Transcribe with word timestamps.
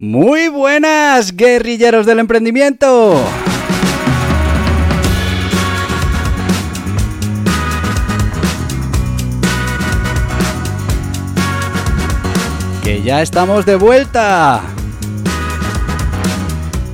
Muy 0.00 0.46
buenas, 0.46 1.34
guerrilleros 1.34 2.06
del 2.06 2.20
emprendimiento. 2.20 3.20
Que 12.84 13.02
ya 13.02 13.22
estamos 13.22 13.66
de 13.66 13.74
vuelta. 13.74 14.62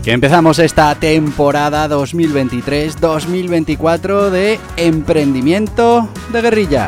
Que 0.02 0.12
empezamos 0.12 0.58
esta 0.58 0.94
temporada 0.94 1.86
2023-2024 1.91 4.30
de 4.30 4.58
emprendimiento 4.78 6.08
de 6.32 6.41
guerrilla. 6.41 6.86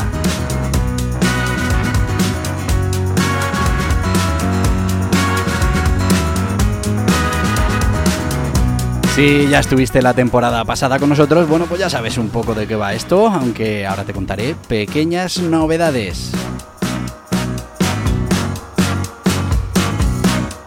Si 9.17 9.49
ya 9.49 9.61
estuviste 9.61 10.03
la 10.03 10.13
temporada 10.13 10.63
pasada 10.67 10.99
con 10.99 11.09
nosotros, 11.09 11.49
bueno, 11.49 11.65
pues 11.65 11.81
ya 11.81 11.89
sabes 11.89 12.19
un 12.19 12.29
poco 12.29 12.53
de 12.53 12.67
qué 12.67 12.77
va 12.77 12.93
esto, 12.93 13.29
aunque 13.29 13.87
ahora 13.87 14.05
te 14.05 14.13
contaré 14.13 14.55
pequeñas 14.69 15.39
novedades. 15.39 16.33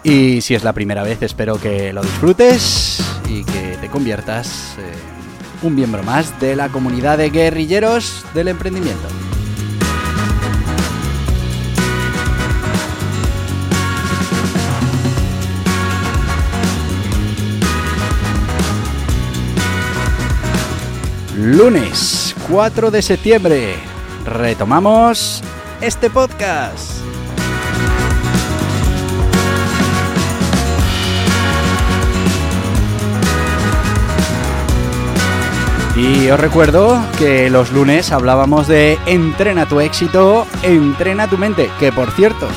Y 0.03 0.41
si 0.41 0.55
es 0.55 0.63
la 0.63 0.73
primera 0.73 1.03
vez, 1.03 1.21
espero 1.21 1.61
que 1.61 1.93
lo 1.93 2.01
disfrutes 2.01 3.03
y 3.29 3.43
que 3.43 3.77
te 3.79 3.87
conviertas 3.87 4.75
en 4.79 5.67
un 5.67 5.75
miembro 5.75 6.01
más 6.01 6.39
de 6.39 6.55
la 6.55 6.69
comunidad 6.69 7.19
de 7.19 7.29
guerrilleros 7.29 8.25
del 8.33 8.47
emprendimiento. 8.47 9.28
Lunes 21.41 22.35
4 22.49 22.91
de 22.91 23.01
septiembre 23.01 23.75
retomamos 24.25 25.41
este 25.79 26.09
podcast. 26.09 26.99
Y 35.95 36.29
os 36.29 36.37
recuerdo 36.37 37.01
que 37.17 37.49
los 37.49 37.71
lunes 37.71 38.11
hablábamos 38.11 38.67
de 38.67 38.99
entrena 39.05 39.65
tu 39.65 39.79
éxito, 39.79 40.45
entrena 40.61 41.29
tu 41.29 41.37
mente, 41.37 41.71
que 41.79 41.93
por 41.93 42.11
cierto, 42.11 42.49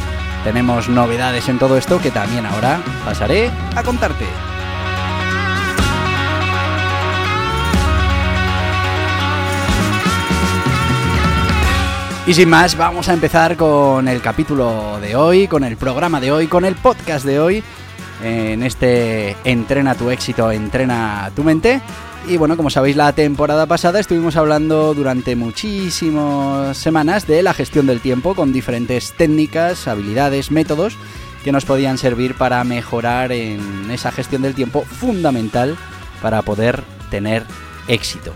tenemos 0.42 0.88
novedades 0.88 1.48
en 1.48 1.60
todo 1.60 1.76
esto 1.76 2.00
que 2.00 2.10
también 2.10 2.46
ahora 2.46 2.82
pasaré 3.04 3.48
a 3.76 3.84
contarte. 3.84 4.26
Y 12.24 12.34
sin 12.34 12.48
más, 12.48 12.76
vamos 12.76 13.08
a 13.08 13.14
empezar 13.14 13.56
con 13.56 14.06
el 14.06 14.22
capítulo 14.22 15.00
de 15.00 15.16
hoy, 15.16 15.48
con 15.48 15.64
el 15.64 15.76
programa 15.76 16.20
de 16.20 16.30
hoy, 16.30 16.46
con 16.46 16.64
el 16.64 16.76
podcast 16.76 17.24
de 17.24 17.40
hoy, 17.40 17.64
en 18.22 18.62
este 18.62 19.36
Entrena 19.42 19.96
tu 19.96 20.08
éxito, 20.08 20.52
entrena 20.52 21.32
tu 21.34 21.42
mente. 21.42 21.80
Y 22.28 22.36
bueno, 22.36 22.56
como 22.56 22.70
sabéis, 22.70 22.94
la 22.94 23.12
temporada 23.12 23.66
pasada 23.66 23.98
estuvimos 23.98 24.36
hablando 24.36 24.94
durante 24.94 25.34
muchísimas 25.34 26.76
semanas 26.78 27.26
de 27.26 27.42
la 27.42 27.54
gestión 27.54 27.88
del 27.88 28.00
tiempo 28.00 28.36
con 28.36 28.52
diferentes 28.52 29.12
técnicas, 29.14 29.88
habilidades, 29.88 30.52
métodos 30.52 30.96
que 31.42 31.50
nos 31.50 31.64
podían 31.64 31.98
servir 31.98 32.36
para 32.36 32.62
mejorar 32.62 33.32
en 33.32 33.90
esa 33.90 34.12
gestión 34.12 34.42
del 34.42 34.54
tiempo 34.54 34.82
fundamental 34.82 35.76
para 36.22 36.42
poder 36.42 36.84
tener 37.10 37.44
éxito. 37.88 38.32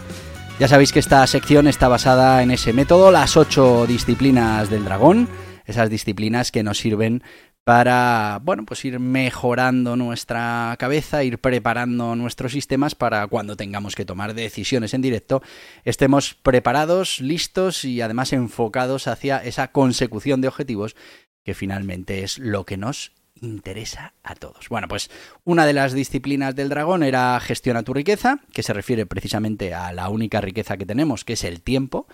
Ya 0.58 0.68
sabéis 0.68 0.90
que 0.90 1.00
esta 1.00 1.26
sección 1.26 1.66
está 1.66 1.86
basada 1.86 2.42
en 2.42 2.50
ese 2.50 2.72
método, 2.72 3.10
las 3.10 3.36
ocho 3.36 3.86
disciplinas 3.86 4.70
del 4.70 4.86
dragón, 4.86 5.28
esas 5.66 5.90
disciplinas 5.90 6.50
que 6.50 6.62
nos 6.62 6.78
sirven 6.78 7.22
para, 7.62 8.40
bueno, 8.42 8.64
pues 8.64 8.82
ir 8.86 8.98
mejorando 8.98 9.96
nuestra 9.96 10.74
cabeza, 10.78 11.24
ir 11.24 11.40
preparando 11.40 12.16
nuestros 12.16 12.52
sistemas 12.52 12.94
para 12.94 13.26
cuando 13.26 13.54
tengamos 13.54 13.94
que 13.94 14.06
tomar 14.06 14.32
decisiones 14.32 14.94
en 14.94 15.02
directo, 15.02 15.42
estemos 15.84 16.32
preparados, 16.32 17.20
listos 17.20 17.84
y 17.84 18.00
además 18.00 18.32
enfocados 18.32 19.08
hacia 19.08 19.44
esa 19.44 19.72
consecución 19.72 20.40
de 20.40 20.48
objetivos 20.48 20.96
que 21.44 21.52
finalmente 21.52 22.22
es 22.22 22.38
lo 22.38 22.64
que 22.64 22.78
nos 22.78 23.12
interesa 23.40 24.14
a 24.22 24.34
todos. 24.34 24.68
Bueno, 24.68 24.88
pues 24.88 25.10
una 25.44 25.66
de 25.66 25.72
las 25.72 25.92
disciplinas 25.92 26.54
del 26.54 26.68
dragón 26.68 27.02
era 27.02 27.38
gestiona 27.40 27.82
tu 27.82 27.94
riqueza, 27.94 28.40
que 28.52 28.62
se 28.62 28.72
refiere 28.72 29.06
precisamente 29.06 29.74
a 29.74 29.92
la 29.92 30.08
única 30.08 30.40
riqueza 30.40 30.76
que 30.76 30.86
tenemos, 30.86 31.24
que 31.24 31.34
es 31.34 31.44
el 31.44 31.62
tiempo. 31.62 32.06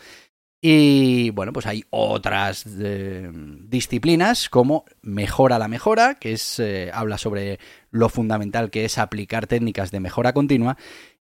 Y 0.64 1.30
bueno, 1.30 1.52
pues 1.52 1.66
hay 1.66 1.84
otras 1.90 2.64
eh, 2.78 3.28
disciplinas 3.32 4.48
como 4.48 4.84
mejora 5.02 5.58
la 5.58 5.66
mejora, 5.66 6.14
que 6.20 6.32
es 6.32 6.60
eh, 6.60 6.88
habla 6.94 7.18
sobre 7.18 7.58
lo 7.90 8.08
fundamental 8.08 8.70
que 8.70 8.84
es 8.84 8.96
aplicar 8.96 9.48
técnicas 9.48 9.90
de 9.90 9.98
mejora 9.98 10.32
continua 10.32 10.76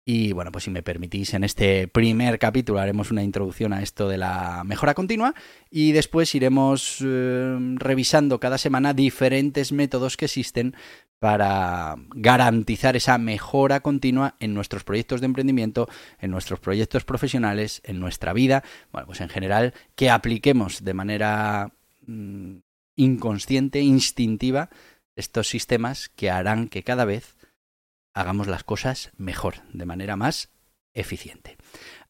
y 0.05 0.33
bueno, 0.33 0.51
pues 0.51 0.65
si 0.65 0.71
me 0.71 0.83
permitís, 0.83 1.35
en 1.35 1.45
este 1.45 1.87
primer 1.87 2.39
capítulo 2.39 2.81
haremos 2.81 3.11
una 3.11 3.23
introducción 3.23 3.73
a 3.73 3.83
esto 3.83 4.09
de 4.09 4.19
la 4.19 4.63
mejora 4.65 4.95
continua 4.95 5.35
y 5.71 5.93
después 5.93 6.35
iremos 6.35 6.99
eh, 7.05 7.57
revisando 7.77 8.41
cada 8.41 8.59
semana 8.59 8.95
diferentes 8.95 9.73
métodos 9.73 10.17
que 10.17 10.25
existen 10.25 10.75
para 11.19 11.97
garantizar 12.15 12.97
esa 12.97 13.19
mejora 13.19 13.81
continua 13.81 14.37
en 14.41 14.55
nuestros 14.55 14.85
proyectos 14.85 15.21
de 15.21 15.27
emprendimiento, 15.27 15.87
en 16.19 16.31
nuestros 16.31 16.61
proyectos 16.61 17.05
profesionales, 17.05 17.83
en 17.85 18.01
nuestra 18.01 18.33
vida, 18.33 18.65
bueno, 18.91 19.07
pues 19.07 19.21
en 19.21 19.29
general, 19.29 19.75
que 19.97 20.09
apliquemos 20.09 20.83
de 20.83 20.95
manera 20.95 21.75
mm, 22.07 22.57
inconsciente, 22.97 23.81
instintiva, 23.81 24.71
estos 25.15 25.49
sistemas 25.49 26.09
que 26.09 26.31
harán 26.31 26.69
que 26.69 26.83
cada 26.83 27.05
vez 27.05 27.37
hagamos 28.15 28.47
las 28.47 28.65
cosas 28.65 29.11
mejor, 29.17 29.55
de 29.73 29.87
manera 29.87 30.17
más 30.17 30.51
eficiente. 30.95 31.57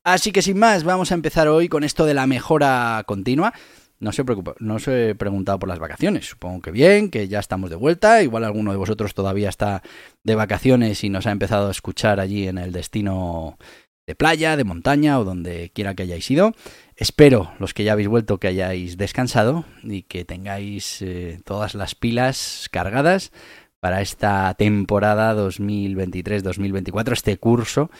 Así 0.02 0.32
que 0.32 0.42
sin 0.42 0.58
más, 0.58 0.84
vamos 0.84 1.12
a 1.12 1.14
empezar 1.14 1.48
hoy 1.48 1.68
con 1.68 1.84
esto 1.84 2.06
de 2.06 2.14
la 2.14 2.26
mejora 2.26 3.02
continua. 3.06 3.52
No 3.98 4.12
se 4.12 4.24
preocupe, 4.24 4.52
no 4.60 4.76
os 4.76 4.88
he 4.88 5.14
preguntado 5.14 5.58
por 5.58 5.68
las 5.68 5.78
vacaciones. 5.78 6.26
Supongo 6.26 6.62
que 6.62 6.70
bien, 6.70 7.10
que 7.10 7.28
ya 7.28 7.38
estamos 7.38 7.68
de 7.68 7.76
vuelta. 7.76 8.22
Igual 8.22 8.44
alguno 8.44 8.70
de 8.70 8.78
vosotros 8.78 9.12
todavía 9.12 9.50
está 9.50 9.82
de 10.24 10.34
vacaciones 10.34 11.04
y 11.04 11.10
nos 11.10 11.26
ha 11.26 11.32
empezado 11.32 11.68
a 11.68 11.70
escuchar 11.70 12.18
allí 12.18 12.48
en 12.48 12.56
el 12.56 12.72
destino 12.72 13.58
de 14.06 14.14
playa, 14.14 14.56
de 14.56 14.64
montaña 14.64 15.20
o 15.20 15.24
donde 15.24 15.70
quiera 15.74 15.94
que 15.94 16.04
hayáis 16.04 16.30
ido. 16.30 16.54
Espero, 16.96 17.52
los 17.58 17.74
que 17.74 17.84
ya 17.84 17.92
habéis 17.92 18.08
vuelto, 18.08 18.38
que 18.38 18.48
hayáis 18.48 18.96
descansado 18.96 19.66
y 19.82 20.02
que 20.02 20.24
tengáis 20.24 21.02
eh, 21.02 21.38
todas 21.44 21.74
las 21.74 21.94
pilas 21.94 22.68
cargadas 22.70 23.32
para 23.80 24.02
esta 24.02 24.54
temporada 24.54 25.34
2023-2024, 25.34 27.12
este 27.12 27.36
curso. 27.38 27.90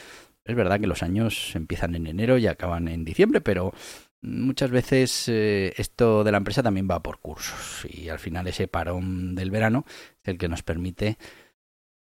Es 0.45 0.55
verdad 0.55 0.79
que 0.79 0.87
los 0.87 1.03
años 1.03 1.55
empiezan 1.55 1.95
en 1.95 2.07
enero 2.07 2.37
y 2.37 2.47
acaban 2.47 2.87
en 2.87 3.03
diciembre, 3.03 3.41
pero 3.41 3.73
muchas 4.21 4.69
veces 4.69 5.27
eh, 5.27 5.73
esto 5.77 6.23
de 6.23 6.31
la 6.31 6.37
empresa 6.37 6.63
también 6.63 6.87
va 6.89 7.01
por 7.01 7.19
cursos 7.19 7.85
y 7.91 8.09
al 8.09 8.19
final 8.19 8.47
ese 8.47 8.67
parón 8.67 9.35
del 9.35 9.51
verano 9.51 9.85
es 10.23 10.29
el 10.29 10.37
que 10.37 10.47
nos 10.47 10.61
permite 10.63 11.17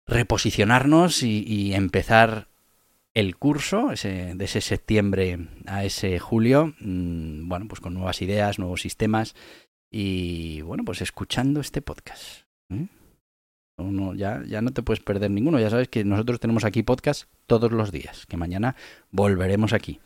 reposicionarnos 0.07 1.23
y, 1.23 1.73
empezar 1.73 2.47
el 3.15 3.38
curso 3.38 3.91
ese, 3.91 4.35
de 4.35 4.45
ese 4.45 4.61
septiembre 4.61 5.47
a 5.65 5.83
ese 5.83 6.19
julio, 6.19 6.75
mm, 6.79 7.47
bueno, 7.47 7.68
pues 7.68 7.81
con 7.81 7.95
nuevas 7.95 8.21
ideas, 8.21 8.59
nuevos 8.59 8.81
sistemas 8.81 9.35
y 9.89 10.61
bueno, 10.61 10.83
pues 10.85 11.01
escuchando 11.01 11.59
este 11.59 11.81
podcast. 11.81 12.44
¿eh? 12.69 12.88
Ya, 14.16 14.44
ya 14.48 14.62
no 14.62 14.72
te 14.72 14.83
puedes 14.83 15.04
perder 15.04 15.31
ninguno. 15.31 15.60
Ya 15.60 15.69
sabes 15.69 15.88
que 15.88 16.04
nosotros 16.04 16.39
tenemos 16.39 16.63
aquí 16.63 16.83
podcast 16.83 17.24
todos 17.48 17.72
los 17.72 17.92
días, 17.92 18.25
que 18.25 18.38
mañana 18.38 18.75
volveremos 19.12 19.74
aquí 19.74 20.00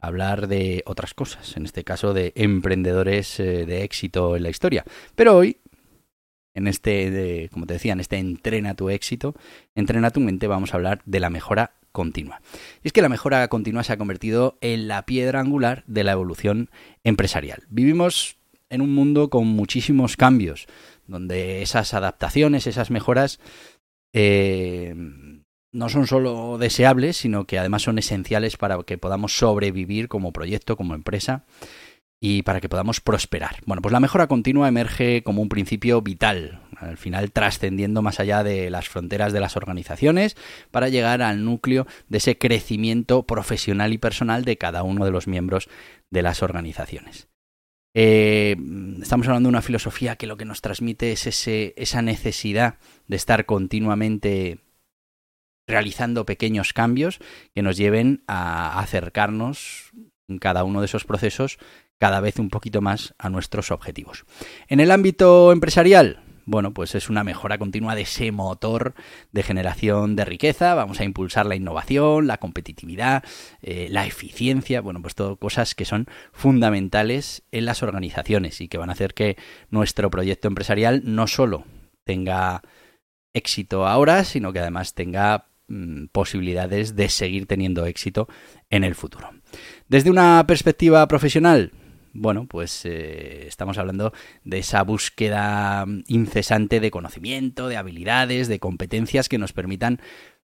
hablar 0.00 0.48
de 0.48 0.82
otras 0.86 1.12
cosas, 1.12 1.56
en 1.56 1.66
este 1.66 1.84
caso 1.84 2.14
de 2.14 2.32
emprendedores 2.34 3.38
eh, 3.38 3.66
de 3.66 3.84
éxito 3.84 4.34
en 4.36 4.42
la 4.42 4.48
historia. 4.48 4.84
Pero 5.14 5.36
hoy, 5.36 5.58
en 6.54 6.68
este, 6.68 7.48
como 7.52 7.66
te 7.66 7.74
decía, 7.74 7.92
en 7.92 8.00
este 8.00 8.16
entrena 8.16 8.74
tu 8.74 8.88
éxito, 8.88 9.34
entrena 9.74 10.10
tu 10.10 10.20
mente, 10.20 10.46
vamos 10.46 10.72
a 10.72 10.78
hablar 10.78 11.02
de 11.04 11.20
la 11.20 11.28
mejora 11.28 11.72
continua. 11.92 12.40
Y 12.82 12.88
es 12.88 12.92
que 12.92 13.02
la 13.02 13.08
mejora 13.08 13.46
continua 13.48 13.84
se 13.84 13.92
ha 13.92 13.98
convertido 13.98 14.56
en 14.60 14.88
la 14.88 15.04
piedra 15.04 15.40
angular 15.40 15.84
de 15.86 16.04
la 16.04 16.12
evolución 16.12 16.70
empresarial. 17.04 17.64
Vivimos 17.68 18.36
en 18.70 18.80
un 18.80 18.94
mundo 18.94 19.28
con 19.28 19.48
muchísimos 19.48 20.16
cambios, 20.16 20.66
donde 21.10 21.62
esas 21.62 21.92
adaptaciones, 21.94 22.66
esas 22.66 22.90
mejoras, 22.90 23.40
eh, 24.12 24.94
no 25.72 25.88
son 25.88 26.06
solo 26.06 26.58
deseables, 26.58 27.16
sino 27.16 27.44
que 27.46 27.58
además 27.58 27.82
son 27.82 27.98
esenciales 27.98 28.56
para 28.56 28.82
que 28.82 28.98
podamos 28.98 29.36
sobrevivir 29.36 30.08
como 30.08 30.32
proyecto, 30.32 30.76
como 30.76 30.94
empresa 30.94 31.44
y 32.20 32.42
para 32.42 32.60
que 32.60 32.68
podamos 32.68 33.00
prosperar. 33.00 33.56
Bueno, 33.64 33.80
pues 33.80 33.92
la 33.92 34.00
mejora 34.00 34.26
continua 34.26 34.68
emerge 34.68 35.22
como 35.22 35.40
un 35.40 35.48
principio 35.48 36.02
vital, 36.02 36.60
al 36.76 36.98
final 36.98 37.32
trascendiendo 37.32 38.02
más 38.02 38.20
allá 38.20 38.44
de 38.44 38.68
las 38.68 38.88
fronteras 38.88 39.32
de 39.32 39.40
las 39.40 39.56
organizaciones 39.56 40.36
para 40.70 40.88
llegar 40.88 41.22
al 41.22 41.44
núcleo 41.44 41.86
de 42.08 42.18
ese 42.18 42.36
crecimiento 42.36 43.22
profesional 43.22 43.92
y 43.92 43.98
personal 43.98 44.44
de 44.44 44.58
cada 44.58 44.82
uno 44.82 45.04
de 45.04 45.12
los 45.12 45.28
miembros 45.28 45.68
de 46.10 46.22
las 46.22 46.42
organizaciones. 46.42 47.29
Eh, 47.94 48.56
estamos 49.02 49.26
hablando 49.26 49.48
de 49.48 49.52
una 49.52 49.62
filosofía 49.62 50.16
que 50.16 50.26
lo 50.26 50.36
que 50.36 50.44
nos 50.44 50.60
transmite 50.60 51.12
es 51.12 51.26
ese, 51.26 51.74
esa 51.76 52.02
necesidad 52.02 52.78
de 53.06 53.16
estar 53.16 53.46
continuamente 53.46 54.60
realizando 55.66 56.26
pequeños 56.26 56.72
cambios 56.72 57.18
que 57.54 57.62
nos 57.62 57.76
lleven 57.76 58.22
a 58.26 58.78
acercarnos 58.80 59.90
en 60.28 60.38
cada 60.38 60.64
uno 60.64 60.80
de 60.80 60.86
esos 60.86 61.04
procesos 61.04 61.58
cada 61.98 62.20
vez 62.20 62.38
un 62.38 62.48
poquito 62.48 62.80
más 62.80 63.14
a 63.18 63.28
nuestros 63.28 63.70
objetivos. 63.70 64.24
En 64.68 64.80
el 64.80 64.90
ámbito 64.90 65.52
empresarial, 65.52 66.22
bueno, 66.46 66.72
pues 66.72 66.94
es 66.94 67.10
una 67.10 67.24
mejora 67.24 67.58
continua 67.58 67.94
de 67.94 68.02
ese 68.02 68.32
motor 68.32 68.94
de 69.32 69.42
generación 69.42 70.16
de 70.16 70.24
riqueza. 70.24 70.74
Vamos 70.74 71.00
a 71.00 71.04
impulsar 71.04 71.46
la 71.46 71.56
innovación, 71.56 72.26
la 72.26 72.38
competitividad, 72.38 73.24
eh, 73.62 73.88
la 73.90 74.06
eficiencia, 74.06 74.80
bueno, 74.80 75.02
pues 75.02 75.14
todo 75.14 75.36
cosas 75.36 75.74
que 75.74 75.84
son 75.84 76.06
fundamentales 76.32 77.42
en 77.52 77.64
las 77.64 77.82
organizaciones 77.82 78.60
y 78.60 78.68
que 78.68 78.78
van 78.78 78.90
a 78.90 78.94
hacer 78.94 79.14
que 79.14 79.36
nuestro 79.70 80.10
proyecto 80.10 80.48
empresarial 80.48 81.02
no 81.04 81.26
solo 81.26 81.64
tenga 82.04 82.62
éxito 83.34 83.86
ahora, 83.86 84.24
sino 84.24 84.52
que 84.52 84.58
además 84.58 84.94
tenga 84.94 85.46
mm, 85.68 86.06
posibilidades 86.06 86.96
de 86.96 87.08
seguir 87.08 87.46
teniendo 87.46 87.86
éxito 87.86 88.28
en 88.70 88.84
el 88.84 88.94
futuro. 88.94 89.30
Desde 89.88 90.10
una 90.10 90.44
perspectiva 90.46 91.06
profesional, 91.06 91.72
bueno, 92.12 92.46
pues 92.46 92.84
eh, 92.84 93.46
estamos 93.46 93.78
hablando 93.78 94.12
de 94.44 94.58
esa 94.58 94.82
búsqueda 94.82 95.86
incesante 96.06 96.80
de 96.80 96.90
conocimiento, 96.90 97.68
de 97.68 97.76
habilidades, 97.76 98.48
de 98.48 98.58
competencias 98.58 99.28
que 99.28 99.38
nos 99.38 99.52
permitan 99.52 100.00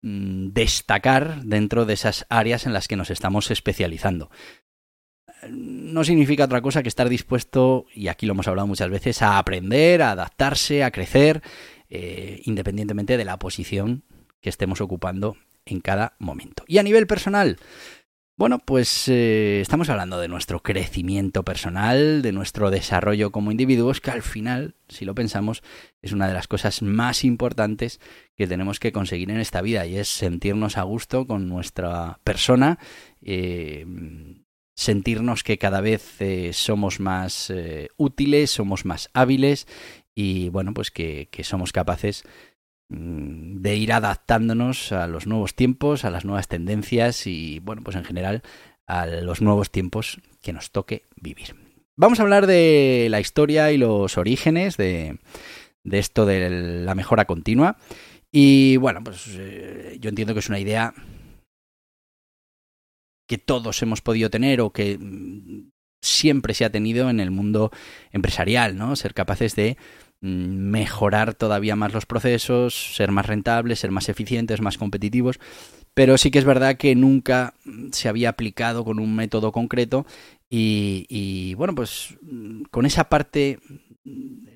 mm, 0.02 0.48
destacar 0.48 1.42
dentro 1.42 1.86
de 1.86 1.94
esas 1.94 2.26
áreas 2.28 2.66
en 2.66 2.72
las 2.72 2.88
que 2.88 2.96
nos 2.96 3.10
estamos 3.10 3.50
especializando. 3.50 4.30
No 5.50 6.02
significa 6.04 6.44
otra 6.44 6.62
cosa 6.62 6.82
que 6.82 6.88
estar 6.88 7.08
dispuesto, 7.08 7.86
y 7.94 8.08
aquí 8.08 8.26
lo 8.26 8.32
hemos 8.32 8.48
hablado 8.48 8.66
muchas 8.66 8.90
veces, 8.90 9.22
a 9.22 9.38
aprender, 9.38 10.02
a 10.02 10.12
adaptarse, 10.12 10.82
a 10.82 10.90
crecer, 10.90 11.42
eh, 11.88 12.40
independientemente 12.44 13.16
de 13.16 13.24
la 13.24 13.38
posición 13.38 14.04
que 14.40 14.48
estemos 14.50 14.80
ocupando 14.80 15.36
en 15.66 15.80
cada 15.80 16.14
momento. 16.18 16.64
Y 16.66 16.78
a 16.78 16.82
nivel 16.82 17.06
personal, 17.06 17.58
bueno, 18.38 18.58
pues 18.58 19.08
eh, 19.08 19.62
estamos 19.62 19.88
hablando 19.88 20.20
de 20.20 20.28
nuestro 20.28 20.62
crecimiento 20.62 21.42
personal, 21.42 22.20
de 22.20 22.32
nuestro 22.32 22.70
desarrollo 22.70 23.32
como 23.32 23.50
individuos, 23.50 24.02
que 24.02 24.10
al 24.10 24.20
final, 24.20 24.74
si 24.88 25.06
lo 25.06 25.14
pensamos, 25.14 25.62
es 26.02 26.12
una 26.12 26.28
de 26.28 26.34
las 26.34 26.46
cosas 26.46 26.82
más 26.82 27.24
importantes 27.24 27.98
que 28.36 28.46
tenemos 28.46 28.78
que 28.78 28.92
conseguir 28.92 29.30
en 29.30 29.40
esta 29.40 29.62
vida 29.62 29.86
y 29.86 29.96
es 29.96 30.08
sentirnos 30.08 30.76
a 30.76 30.82
gusto 30.82 31.26
con 31.26 31.48
nuestra 31.48 32.20
persona, 32.24 32.78
eh, 33.22 33.86
sentirnos 34.76 35.42
que 35.42 35.56
cada 35.56 35.80
vez 35.80 36.20
eh, 36.20 36.52
somos 36.52 37.00
más 37.00 37.50
útiles, 37.96 38.50
somos 38.50 38.84
más 38.84 39.08
hábiles 39.14 39.66
y 40.14 40.50
bueno, 40.50 40.74
pues 40.74 40.90
que, 40.90 41.28
que 41.30 41.42
somos 41.42 41.72
capaces 41.72 42.22
de 42.88 43.76
ir 43.76 43.92
adaptándonos 43.92 44.92
a 44.92 45.06
los 45.06 45.26
nuevos 45.26 45.54
tiempos, 45.54 46.04
a 46.04 46.10
las 46.10 46.24
nuevas 46.24 46.48
tendencias 46.48 47.26
y, 47.26 47.58
bueno, 47.60 47.82
pues 47.82 47.96
en 47.96 48.04
general 48.04 48.42
a 48.86 49.06
los 49.06 49.42
nuevos 49.42 49.70
tiempos 49.70 50.20
que 50.40 50.52
nos 50.52 50.70
toque 50.70 51.06
vivir. 51.16 51.56
Vamos 51.96 52.20
a 52.20 52.22
hablar 52.22 52.46
de 52.46 53.08
la 53.10 53.20
historia 53.20 53.72
y 53.72 53.78
los 53.78 54.16
orígenes 54.18 54.76
de, 54.76 55.18
de 55.82 55.98
esto 55.98 56.26
de 56.26 56.84
la 56.84 56.94
mejora 56.94 57.24
continua. 57.24 57.78
Y 58.30 58.76
bueno, 58.76 59.02
pues 59.02 59.26
eh, 59.32 59.96
yo 60.00 60.08
entiendo 60.08 60.34
que 60.34 60.40
es 60.40 60.48
una 60.48 60.60
idea 60.60 60.94
que 63.26 63.38
todos 63.38 63.82
hemos 63.82 64.02
podido 64.02 64.30
tener 64.30 64.60
o 64.60 64.70
que 64.70 64.98
mm, 64.98 65.70
siempre 66.00 66.54
se 66.54 66.64
ha 66.64 66.70
tenido 66.70 67.10
en 67.10 67.18
el 67.18 67.32
mundo 67.32 67.72
empresarial, 68.12 68.76
¿no? 68.76 68.94
Ser 68.94 69.14
capaces 69.14 69.56
de 69.56 69.76
Mm, 69.76 70.05
mejorar 70.20 71.34
todavía 71.34 71.76
más 71.76 71.92
los 71.92 72.06
procesos, 72.06 72.94
ser 72.96 73.12
más 73.12 73.26
rentables, 73.26 73.80
ser 73.80 73.90
más 73.90 74.08
eficientes, 74.08 74.60
más 74.60 74.78
competitivos, 74.78 75.38
pero 75.94 76.18
sí 76.18 76.30
que 76.30 76.38
es 76.38 76.44
verdad 76.44 76.76
que 76.76 76.94
nunca 76.94 77.54
se 77.92 78.08
había 78.08 78.30
aplicado 78.30 78.84
con 78.84 78.98
un 78.98 79.14
método 79.14 79.52
concreto 79.52 80.06
y, 80.48 81.54
bueno, 81.54 81.74
pues 81.74 82.16
mm, 82.22 82.64
con 82.64 82.86
esa 82.86 83.08
parte, 83.08 83.58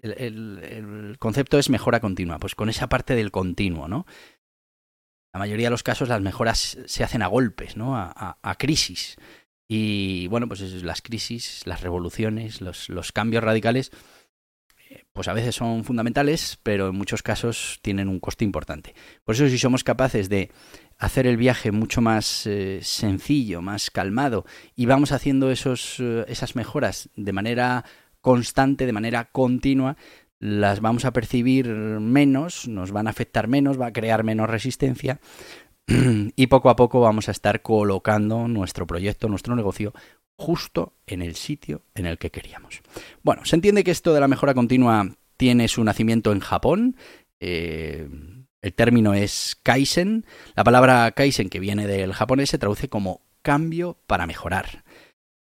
el, 0.03 1.17
concepto 1.19 1.59
es 1.59 1.71
mejora 1.71 2.01
continua, 2.01 2.39
pues 2.39 2.55
con 2.55 2.69
esa 2.69 2.89
parte 2.89 3.15
del 3.15 3.31
continuo, 3.31 3.89
¿no? 3.89 4.06
La 5.33 5.39
mayoría 5.39 5.67
de 5.67 5.71
los 5.71 5.83
casos 5.83 6.09
las 6.09 6.21
mejoras 6.21 6.79
se 6.85 7.05
hacen 7.05 7.23
a 7.23 7.29
golpes, 7.29 7.77
¿no? 7.77 7.97
A, 7.97 8.39
a, 8.43 8.55
crisis. 8.56 9.17
Y 9.69 10.27
bueno, 10.29 10.49
pues 10.49 10.61
las 10.83 11.03
crisis, 11.03 11.67
las 11.67 11.83
revoluciones, 11.83 12.61
los 12.61 13.13
cambios 13.13 13.45
radicales 13.45 13.93
pues 15.13 15.29
a 15.29 15.33
veces 15.33 15.55
son 15.55 15.85
fundamentales, 15.85 16.59
pero 16.63 16.89
en 16.89 16.97
muchos 16.97 17.23
casos 17.23 17.79
tienen 17.83 18.09
un 18.09 18.21
coste 18.21 18.45
importante. 18.45 18.95
Por 19.25 19.35
eso 19.35 19.49
si 19.49 19.59
somos 19.59 19.85
capaces 19.85 20.29
de 20.29 20.51
hacer 20.99 21.27
el 21.27 21.37
viaje 21.37 21.73
mucho 21.73 22.01
más 22.01 22.47
eh, 22.47 22.81
sencillo, 22.83 23.63
más 23.63 23.91
calmado, 23.91 24.45
y 24.75 24.87
vamos 24.87 25.13
haciendo 25.13 25.51
esos, 25.51 25.97
eh, 26.01 26.25
esas 26.29 26.57
mejoras 26.57 27.09
de 27.17 27.33
manera 27.33 27.85
constante, 28.21 28.87
de 28.87 28.93
manera 28.93 29.27
continua, 29.32 29.97
las 30.39 30.81
vamos 30.81 31.05
a 31.05 31.13
percibir 31.13 31.69
menos, 31.69 32.67
nos 32.67 32.93
van 32.93 33.06
a 33.06 33.11
afectar 33.11 33.47
menos, 33.47 33.81
va 33.81 33.87
a 33.87 33.93
crear 33.93 34.25
menos 34.25 34.49
resistencia 34.49 35.20
y 35.87 36.47
poco 36.47 36.70
a 36.70 36.77
poco 36.77 37.01
vamos 37.01 37.29
a 37.29 37.32
estar 37.32 37.63
colocando 37.63 38.49
nuestro 38.49 38.87
proyecto, 38.87 39.29
nuestro 39.29 39.55
negocio 39.55 39.93
justo 40.41 40.94
en 41.06 41.20
el 41.20 41.37
sitio 41.37 41.82
en 41.94 42.06
el 42.06 42.17
que 42.17 42.31
queríamos. 42.31 42.81
Bueno, 43.23 43.44
se 43.44 43.56
entiende 43.56 43.85
que 43.85 43.91
esto 43.91 44.15
de 44.15 44.20
la 44.20 44.27
mejora 44.27 44.55
continua 44.55 45.06
tiene 45.37 45.69
su 45.69 45.85
nacimiento 45.85 46.32
en 46.32 46.41
Japón. 46.41 46.97
Eh, 47.41 48.09
el 48.63 48.73
término 48.73 49.13
es 49.13 49.59
Kaizen. 49.63 50.25
La 50.56 50.65
palabra 50.65 51.11
Kaizen, 51.13 51.51
que 51.51 51.61
viene 51.61 51.87
del 51.87 52.15
japonés, 52.15 52.49
se 52.49 52.59
traduce 52.59 52.89
como 52.89 53.20
cambio 53.43 53.99
para 54.06 54.27
mejorar. 54.27 54.82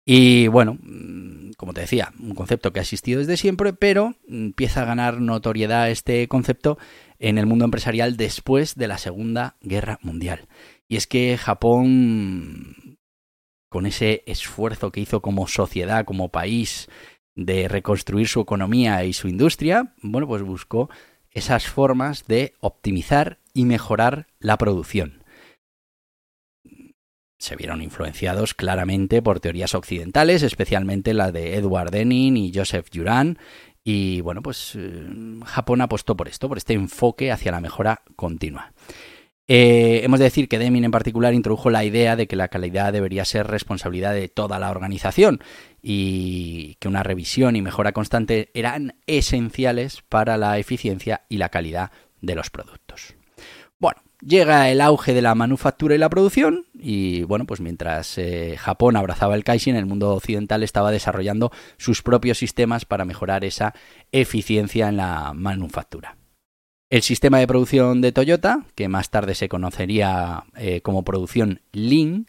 Y 0.06 0.48
bueno, 0.48 0.80
mm, 0.82 1.52
como 1.56 1.76
te 1.76 1.82
decía, 1.82 2.12
un 2.20 2.34
concepto 2.34 2.74
que 2.74 2.80
ha 2.80 2.82
existido 2.82 3.20
desde 3.20 3.38
siempre, 3.38 3.74
pero 3.74 4.16
empieza 4.28 4.82
a 4.82 4.86
ganar 4.86 5.22
notoriedad 5.22 5.92
este 5.92 6.28
concepto 6.28 6.80
en 7.20 7.38
el 7.38 7.46
mundo 7.46 7.66
empresarial 7.66 8.18
después 8.18 8.74
de 8.74 8.88
la 8.88 8.98
Segunda 8.98 9.56
Guerra 9.62 10.00
Mundial. 10.02 10.48
Y 10.88 10.96
es 10.96 11.06
que 11.06 11.38
Japón 11.38 12.89
con 13.70 13.86
ese 13.86 14.24
esfuerzo 14.26 14.92
que 14.92 15.02
hizo 15.02 15.22
como 15.22 15.48
sociedad, 15.48 16.06
como 16.06 16.30
país, 16.30 16.90
de 17.36 17.68
reconstruir 17.68 18.28
su 18.28 18.42
economía 18.42 19.06
y 19.06 19.14
su 19.14 19.28
industria, 19.28 19.94
bueno, 20.02 20.28
pues 20.28 20.42
buscó 20.42 20.90
esas 21.32 21.68
formas 21.68 22.26
de 22.28 22.56
optimizar 22.60 23.40
y 23.54 23.66
mejorar 23.66 24.28
la 24.40 24.58
producción. 24.58 25.24
Se 27.38 27.56
vieron 27.56 27.82
influenciados 27.82 28.54
claramente 28.54 29.22
por 29.22 29.40
teorías 29.40 29.74
occidentales, 29.74 30.44
especialmente 30.44 31.14
la 31.14 31.32
de 31.32 31.56
Edward 31.56 31.92
Denning 31.92 32.36
y 32.36 32.52
Joseph 32.54 32.88
Juran, 32.94 33.38
y 33.84 34.20
bueno, 34.22 34.42
pues 34.42 34.74
eh, 34.76 35.08
Japón 35.46 35.82
apostó 35.82 36.18
por 36.18 36.28
esto, 36.28 36.50
por 36.50 36.58
este 36.58 36.74
enfoque 36.74 37.32
hacia 37.32 37.52
la 37.52 37.62
mejora 37.62 38.02
continua. 38.16 38.74
Eh, 39.52 40.02
hemos 40.04 40.20
de 40.20 40.26
decir 40.26 40.48
que 40.48 40.60
Deming 40.60 40.84
en 40.84 40.92
particular 40.92 41.34
introdujo 41.34 41.72
la 41.72 41.84
idea 41.84 42.16
de 42.16 42.28
que 42.28 42.36
la 42.36 42.50
calidad 42.50 42.94
debería 42.94 43.26
ser 43.26 43.48
responsabilidad 43.48 44.14
de 44.14 44.28
toda 44.30 44.60
la 44.60 44.70
organización 44.70 45.40
y 45.82 46.76
que 46.76 46.88
una 46.88 47.02
revisión 47.02 47.56
y 47.56 47.64
mejora 47.64 47.92
constante 47.92 48.52
eran 48.54 48.94
esenciales 49.08 50.04
para 50.08 50.38
la 50.38 50.60
eficiencia 50.60 51.22
y 51.30 51.38
la 51.38 51.50
calidad 51.50 51.92
de 52.22 52.36
los 52.36 52.52
productos. 52.52 53.16
Bueno, 53.80 54.02
Llega 54.22 54.70
el 54.70 54.82
auge 54.82 55.14
de 55.14 55.22
la 55.22 55.34
manufactura 55.34 55.96
y 55.96 55.98
la 55.98 56.10
producción 56.10 56.66
y 56.78 57.24
bueno, 57.24 57.46
pues 57.46 57.62
mientras 57.62 58.18
eh, 58.18 58.58
Japón 58.60 58.98
abrazaba 58.98 59.34
el 59.34 59.46
Kaishin, 59.46 59.78
el 59.78 59.86
mundo 59.86 60.14
occidental 60.14 60.62
estaba 60.62 60.92
desarrollando 60.92 61.54
sus 61.78 62.02
propios 62.02 62.38
sistemas 62.38 62.84
para 62.84 63.06
mejorar 63.06 63.46
esa 63.46 63.74
eficiencia 64.12 64.90
en 64.90 64.98
la 64.98 65.32
manufactura. 65.34 66.19
El 66.90 67.04
sistema 67.04 67.38
de 67.38 67.46
producción 67.46 68.02
de 68.02 68.12
Toyota, 68.12 68.66
que 68.74 68.88
más 68.88 69.12
tarde 69.12 69.36
se 69.36 69.48
conocería 69.48 70.46
eh, 70.58 70.82
como 70.82 71.04
producción 71.04 71.62
Lean, 71.72 72.26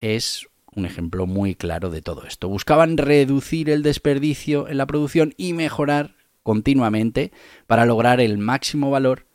es 0.00 0.48
un 0.74 0.84
ejemplo 0.84 1.26
muy 1.26 1.54
claro 1.54 1.90
de 1.90 2.02
todo 2.02 2.24
esto. 2.24 2.48
Buscaban 2.48 2.96
reducir 2.96 3.70
el 3.70 3.84
desperdicio 3.84 4.66
en 4.68 4.78
la 4.78 4.86
producción 4.86 5.32
y 5.36 5.52
mejorar 5.52 6.16
continuamente 6.42 7.30
para 7.68 7.86
lograr 7.86 8.20
el 8.20 8.36
máximo 8.36 8.90
valor 8.90 9.26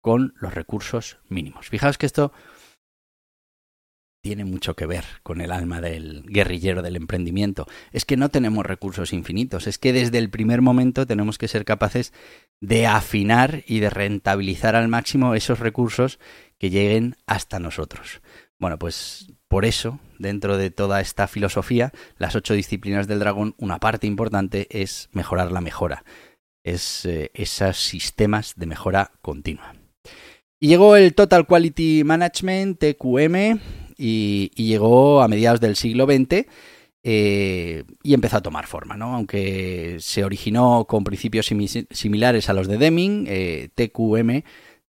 con 0.00 0.34
los 0.36 0.54
recursos 0.54 1.18
mínimos. 1.28 1.68
Fijaos 1.68 1.98
que 1.98 2.06
esto 2.06 2.32
tiene 4.22 4.44
mucho 4.44 4.74
que 4.74 4.86
ver 4.86 5.04
con 5.22 5.40
el 5.40 5.50
alma 5.50 5.80
del 5.80 6.24
guerrillero 6.26 6.82
del 6.82 6.96
emprendimiento. 6.96 7.66
Es 7.92 8.04
que 8.04 8.16
no 8.16 8.28
tenemos 8.28 8.66
recursos 8.66 9.12
infinitos, 9.12 9.66
es 9.66 9.78
que 9.78 9.92
desde 9.92 10.18
el 10.18 10.30
primer 10.30 10.60
momento 10.60 11.06
tenemos 11.06 11.38
que 11.38 11.48
ser 11.48 11.64
capaces 11.64 12.12
de 12.60 12.86
afinar 12.86 13.64
y 13.66 13.80
de 13.80 13.90
rentabilizar 13.90 14.76
al 14.76 14.88
máximo 14.88 15.34
esos 15.34 15.60
recursos 15.60 16.18
que 16.58 16.70
lleguen 16.70 17.16
hasta 17.26 17.58
nosotros. 17.58 18.20
Bueno, 18.58 18.78
pues 18.78 19.32
por 19.48 19.64
eso, 19.64 19.98
dentro 20.18 20.58
de 20.58 20.70
toda 20.70 21.00
esta 21.00 21.26
filosofía, 21.26 21.92
las 22.18 22.36
ocho 22.36 22.52
disciplinas 22.52 23.08
del 23.08 23.20
dragón, 23.20 23.54
una 23.56 23.78
parte 23.78 24.06
importante 24.06 24.68
es 24.70 25.08
mejorar 25.12 25.50
la 25.50 25.62
mejora. 25.62 26.04
Es 26.62 27.06
eh, 27.06 27.30
esos 27.32 27.78
sistemas 27.78 28.52
de 28.56 28.66
mejora 28.66 29.12
continua. 29.22 29.74
Y 30.60 30.68
llegó 30.68 30.94
el 30.94 31.14
Total 31.14 31.46
Quality 31.46 32.04
Management, 32.04 32.78
TQM, 32.78 33.79
y, 34.00 34.50
llegó 34.56 35.22
a 35.22 35.28
mediados 35.28 35.60
del 35.60 35.76
siglo 35.76 36.06
XX 36.06 36.46
eh, 37.02 37.84
y 38.02 38.14
empezó 38.14 38.38
a 38.38 38.42
tomar 38.42 38.66
forma, 38.66 38.96
¿no? 38.96 39.14
Aunque 39.14 39.96
se 40.00 40.24
originó 40.24 40.86
con 40.88 41.04
principios 41.04 41.50
similares 41.90 42.48
a 42.48 42.52
los 42.52 42.68
de 42.68 42.78
Deming, 42.78 43.26
eh, 43.28 43.68
TQM 43.74 44.42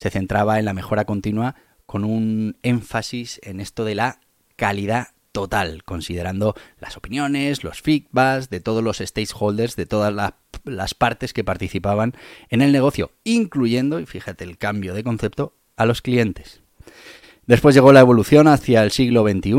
se 0.00 0.10
centraba 0.10 0.58
en 0.58 0.64
la 0.64 0.74
mejora 0.74 1.04
continua 1.04 1.56
con 1.86 2.04
un 2.04 2.58
énfasis 2.62 3.40
en 3.44 3.60
esto 3.60 3.84
de 3.84 3.94
la 3.94 4.20
calidad 4.56 5.08
total, 5.32 5.84
considerando 5.84 6.54
las 6.80 6.96
opiniones, 6.96 7.62
los 7.62 7.82
feedbacks 7.82 8.48
de 8.50 8.60
todos 8.60 8.82
los 8.82 8.98
stakeholders, 8.98 9.76
de 9.76 9.86
todas 9.86 10.12
las 10.12 10.32
las 10.64 10.94
partes 10.94 11.32
que 11.32 11.44
participaban 11.44 12.14
en 12.50 12.62
el 12.62 12.72
negocio, 12.72 13.12
incluyendo, 13.24 14.00
y 14.00 14.06
fíjate 14.06 14.44
el 14.44 14.58
cambio 14.58 14.94
de 14.94 15.04
concepto, 15.04 15.54
a 15.76 15.86
los 15.86 16.02
clientes. 16.02 16.62
Después 17.46 17.76
llegó 17.76 17.92
la 17.92 18.00
evolución 18.00 18.48
hacia 18.48 18.82
el 18.82 18.90
siglo 18.90 19.22
XXI, 19.22 19.52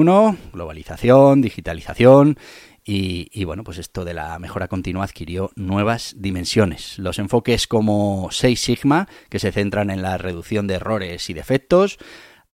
globalización, 0.51 1.41
digitalización 1.41 2.37
y, 2.83 3.43
bueno, 3.45 3.63
pues 3.63 3.77
esto 3.77 4.03
de 4.03 4.13
la 4.13 4.37
mejora 4.39 4.67
continua 4.67 5.05
adquirió 5.05 5.51
nuevas 5.55 6.15
dimensiones. 6.17 6.99
Los 6.99 7.17
enfoques 7.17 7.65
como 7.65 8.27
Six 8.31 8.59
Sigma, 8.59 9.07
que 9.29 9.39
se 9.39 9.53
centran 9.53 9.89
en 9.89 10.01
la 10.01 10.17
reducción 10.17 10.67
de 10.67 10.75
errores 10.75 11.29
y 11.29 11.33
defectos, 11.33 11.97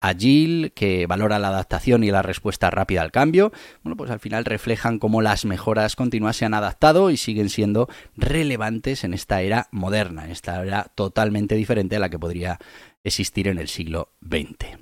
Agile, 0.02 0.72
que 0.72 1.06
valora 1.06 1.38
la 1.38 1.50
adaptación 1.50 2.04
y 2.04 2.10
la 2.10 2.24
respuesta 2.24 2.72
rápida 2.72 3.04
al 3.04 3.12
cambio, 3.12 3.52
bueno, 3.84 3.96
pues 3.96 4.10
al 4.10 4.20
final 4.20 4.46
reflejan 4.46 4.98
cómo 4.98 5.22
las 5.22 5.46
mejoras 5.46 5.96
continuas 5.96 6.38
se 6.38 6.46
han 6.46 6.56
adaptado 6.56 7.12
y 7.12 7.18
siguen 7.18 7.50
siendo 7.50 7.88
relevantes 8.18 9.04
en 9.04 9.14
esta 9.14 9.42
era 9.44 9.68
moderna, 9.72 10.26
en 10.26 10.32
esta 10.32 10.62
era 10.64 10.92
totalmente 10.96 11.54
diferente 11.56 11.98
a 11.98 12.00
la 12.00 12.10
que 12.10 12.18
podría 12.18 12.58
existir 13.04 13.48
en 13.48 13.58
el 13.58 13.68
siglo 13.68 14.14
XX. 14.22 14.78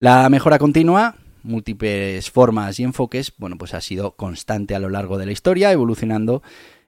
La 0.00 0.28
mejora 0.28 0.58
continua, 0.58 1.16
múltiples 1.42 2.30
formas 2.30 2.78
y 2.80 2.84
enfoques, 2.84 3.32
bueno, 3.36 3.56
pues 3.56 3.74
ha 3.74 3.80
sido 3.80 4.16
constante 4.16 4.74
a 4.74 4.78
lo 4.80 4.88
largo 4.88 5.18
de 5.18 5.26
la 5.26 5.32
historia, 5.32 5.72
evolucionando 5.72 6.42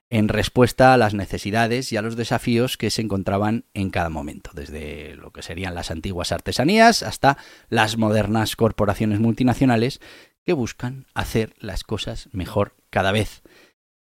en 0.09 0.29
respuesta 0.29 0.93
a 0.93 0.97
las 0.97 1.13
necesidades 1.13 1.91
y 1.91 1.97
a 1.97 2.01
los 2.01 2.15
desafíos 2.15 2.77
que 2.77 2.89
se 2.89 3.01
encontraban 3.01 3.65
en 3.73 3.89
cada 3.89 4.09
momento, 4.09 4.51
desde 4.53 5.15
lo 5.15 5.31
que 5.31 5.41
serían 5.41 5.75
las 5.75 5.91
antiguas 5.91 6.31
artesanías 6.31 7.03
hasta 7.03 7.37
las 7.69 7.97
modernas 7.97 8.55
corporaciones 8.55 9.19
multinacionales 9.19 9.99
que 10.45 10.53
buscan 10.53 11.07
hacer 11.13 11.53
las 11.59 11.83
cosas 11.83 12.29
mejor 12.31 12.75
cada 12.89 13.11
vez. 13.11 13.41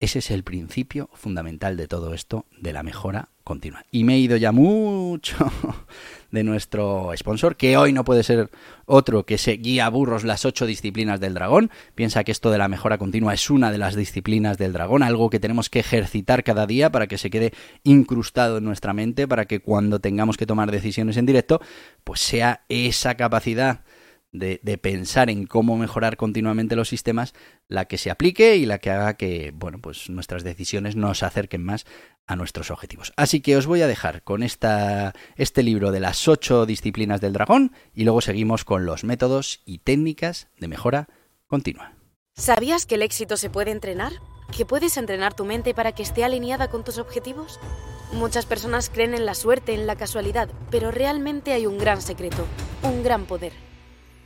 Ese 0.01 0.19
es 0.19 0.29
el 0.29 0.43
principio 0.43 1.09
fundamental 1.13 1.77
de 1.77 1.87
todo 1.87 2.13
esto, 2.13 2.45
de 2.59 2.73
la 2.73 2.83
mejora 2.83 3.29
continua. 3.45 3.85
Y 3.91 4.03
me 4.03 4.15
he 4.15 4.19
ido 4.19 4.35
ya 4.35 4.51
mucho 4.51 5.37
de 6.31 6.43
nuestro 6.43 7.11
sponsor, 7.15 7.55
que 7.55 7.77
hoy 7.77 7.93
no 7.93 8.03
puede 8.03 8.23
ser 8.23 8.49
otro 8.85 9.25
que 9.25 9.37
se 9.37 9.53
guía 9.53 9.87
burros 9.87 10.25
las 10.25 10.43
ocho 10.43 10.65
disciplinas 10.65 11.21
del 11.21 11.33
dragón. 11.33 11.71
Piensa 11.95 12.25
que 12.25 12.33
esto 12.33 12.51
de 12.51 12.57
la 12.57 12.67
mejora 12.67 12.97
continua 12.97 13.33
es 13.33 13.49
una 13.49 13.71
de 13.71 13.77
las 13.77 13.95
disciplinas 13.95 14.57
del 14.57 14.73
dragón, 14.73 15.01
algo 15.01 15.29
que 15.29 15.39
tenemos 15.39 15.69
que 15.69 15.79
ejercitar 15.79 16.43
cada 16.43 16.67
día 16.67 16.91
para 16.91 17.07
que 17.07 17.17
se 17.17 17.29
quede 17.29 17.53
incrustado 17.83 18.57
en 18.57 18.65
nuestra 18.65 18.93
mente, 18.93 19.29
para 19.29 19.45
que 19.45 19.61
cuando 19.61 19.99
tengamos 19.99 20.35
que 20.35 20.45
tomar 20.45 20.71
decisiones 20.71 21.15
en 21.15 21.25
directo, 21.25 21.61
pues 22.03 22.19
sea 22.19 22.65
esa 22.67 23.15
capacidad 23.15 23.85
de, 24.39 24.77
pensar 24.77 25.29
en 25.29 25.45
cómo 25.45 25.77
mejorar 25.77 26.17
continuamente 26.17 26.75
los 26.75 26.89
sistemas, 26.89 27.33
la 27.67 27.85
que 27.85 27.97
se 27.97 28.11
aplique 28.11 28.57
y 28.57 28.65
la 28.65 28.79
que 28.79 28.91
haga 28.91 29.15
que, 29.15 29.51
bueno, 29.55 29.79
pues 29.79 30.09
nuestras 30.09 30.43
decisiones 30.43 30.95
nos 30.95 31.23
acerquen 31.23 31.63
más 31.63 31.85
a 32.27 32.35
nuestros 32.35 32.71
objetivos. 32.71 33.13
Así 33.17 33.41
que 33.41 33.57
os 33.57 33.67
voy 33.67 33.81
a 33.81 33.87
dejar 33.87 34.23
con 34.23 34.43
esta, 34.43 35.13
este 35.35 35.63
libro 35.63 35.91
de 35.91 35.99
las 35.99 36.27
ocho 36.27 36.65
disciplinas 36.65 37.21
del 37.21 37.33
dragón 37.33 37.71
y 37.93 38.03
luego 38.03 38.21
seguimos 38.21 38.65
con 38.65 38.85
los 38.85 39.03
métodos 39.03 39.61
y 39.65 39.79
técnicas 39.79 40.47
de 40.59 40.67
mejora 40.67 41.07
continua. 41.47 41.93
¿Sabías 42.35 42.85
que 42.85 42.95
el 42.95 43.01
éxito 43.01 43.37
se 43.37 43.49
puede 43.49 43.71
entrenar? 43.71 44.13
¿Que 44.55 44.65
puedes 44.65 44.97
entrenar 44.97 45.33
tu 45.33 45.45
mente 45.45 45.73
para 45.73 45.93
que 45.93 46.03
esté 46.03 46.23
alineada 46.23 46.69
con 46.69 46.83
tus 46.83 46.97
objetivos? 46.97 47.59
Muchas 48.11 48.45
personas 48.45 48.89
creen 48.89 49.13
en 49.13 49.25
la 49.25 49.33
suerte, 49.33 49.73
en 49.73 49.87
la 49.87 49.95
casualidad, 49.95 50.49
pero 50.69 50.91
realmente 50.91 51.53
hay 51.53 51.65
un 51.65 51.77
gran 51.77 52.01
secreto, 52.01 52.45
un 52.83 53.03
gran 53.03 53.25
poder 53.25 53.53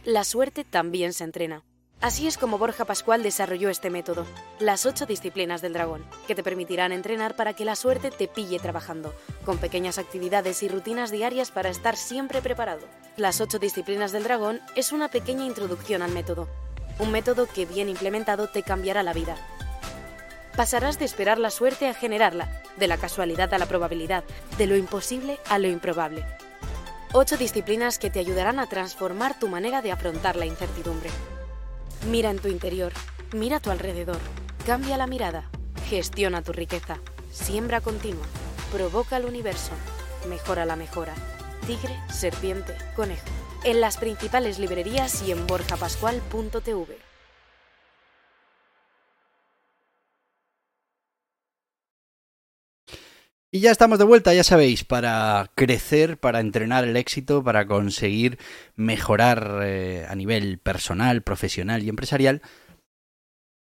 la 0.05 0.23
suerte 0.23 0.63
también 0.63 1.13
se 1.13 1.23
entrena. 1.23 1.63
Así 2.01 2.27
es 2.27 2.37
como 2.37 2.57
Borja 2.57 2.85
Pascual 2.85 3.23
desarrolló 3.23 3.69
este 3.69 3.89
método, 3.89 4.25
las 4.59 4.85
ocho 4.85 5.05
disciplinas 5.05 5.61
del 5.61 5.73
dragón, 5.73 6.05
que 6.27 6.35
te 6.35 6.43
permitirán 6.43 6.93
entrenar 6.93 7.35
para 7.35 7.53
que 7.53 7.65
la 7.65 7.75
suerte 7.75 8.09
te 8.09 8.29
pille 8.29 8.57
trabajando, 8.57 9.13
con 9.43 9.57
pequeñas 9.57 9.97
actividades 9.97 10.63
y 10.63 10.69
rutinas 10.69 11.11
diarias 11.11 11.51
para 11.51 11.69
estar 11.69 11.97
siempre 11.97 12.41
preparado. 12.41 12.87
Las 13.17 13.41
ocho 13.41 13.59
disciplinas 13.59 14.13
del 14.13 14.23
dragón 14.23 14.61
es 14.77 14.93
una 14.93 15.09
pequeña 15.09 15.45
introducción 15.45 16.01
al 16.01 16.11
método, 16.11 16.47
un 16.99 17.11
método 17.11 17.47
que 17.47 17.65
bien 17.65 17.89
implementado 17.89 18.47
te 18.47 18.63
cambiará 18.63 19.03
la 19.03 19.13
vida. 19.13 19.35
Pasarás 20.55 20.99
de 20.99 21.05
esperar 21.05 21.37
la 21.37 21.49
suerte 21.49 21.89
a 21.89 21.93
generarla, 21.93 22.63
de 22.77 22.87
la 22.87 22.97
casualidad 22.97 23.53
a 23.53 23.57
la 23.57 23.65
probabilidad, 23.65 24.23
de 24.57 24.67
lo 24.67 24.77
imposible 24.77 25.37
a 25.49 25.59
lo 25.59 25.67
improbable. 25.67 26.25
Ocho 27.11 27.37
disciplinas 27.37 27.97
que 27.97 28.11
te 28.11 28.19
ayudarán 28.19 28.59
a 28.59 28.69
transformar 28.69 29.39
tu 29.39 29.47
manera 29.47 29.81
de 29.81 29.91
afrontar 29.91 30.35
la 30.35 30.45
incertidumbre. 30.45 31.09
Mira 32.07 32.29
en 32.29 32.37
tu 32.37 32.49
interior, 32.49 32.93
mira 33.33 33.57
a 33.57 33.59
tu 33.59 33.71
alrededor, 33.71 34.19
cambia 34.63 34.95
la 34.95 35.07
mirada, 35.07 35.49
gestiona 35.89 36.43
tu 36.43 36.53
riqueza, 36.53 36.99
siembra 37.31 37.81
continua, 37.81 38.27
provoca 38.71 39.17
el 39.17 39.25
universo, 39.25 39.71
mejora 40.29 40.65
la 40.65 40.75
mejora. 40.75 41.15
Tigre, 41.65 41.97
serpiente, 42.13 42.75
conejo. 42.95 43.25
En 43.63 43.81
las 43.81 43.97
principales 43.97 44.59
librerías 44.59 45.23
y 45.23 45.31
en 45.31 45.47
borjapascual.tv. 45.47 47.08
Y 53.51 53.61
ya 53.61 53.71
estamos 53.71 53.97
de 53.97 54.05
vuelta, 54.05 54.31
ya 54.31 54.43
sabéis, 54.43 54.83
para 54.83 55.49
crecer, 55.55 56.19
para 56.19 56.39
entrenar 56.39 56.83
el 56.83 56.95
éxito, 56.95 57.43
para 57.43 57.65
conseguir 57.65 58.37
mejorar 58.75 59.61
eh, 59.63 60.05
a 60.07 60.13
nivel 60.13 60.59
personal, 60.59 61.23
profesional 61.23 61.81
y 61.81 61.89
empresarial. 61.89 62.43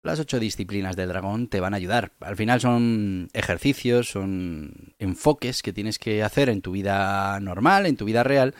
Las 0.02 0.18
ocho 0.18 0.40
disciplinas 0.40 0.96
del 0.96 1.10
dragón 1.10 1.46
te 1.46 1.60
van 1.60 1.72
a 1.72 1.76
ayudar. 1.76 2.14
Al 2.18 2.34
final 2.34 2.60
son 2.60 3.28
ejercicios, 3.32 4.08
son 4.08 4.94
enfoques 4.98 5.62
que 5.62 5.72
tienes 5.72 6.00
que 6.00 6.24
hacer 6.24 6.48
en 6.48 6.62
tu 6.62 6.72
vida 6.72 7.38
normal, 7.38 7.86
en 7.86 7.96
tu 7.96 8.06
vida 8.06 8.24
real, 8.24 8.56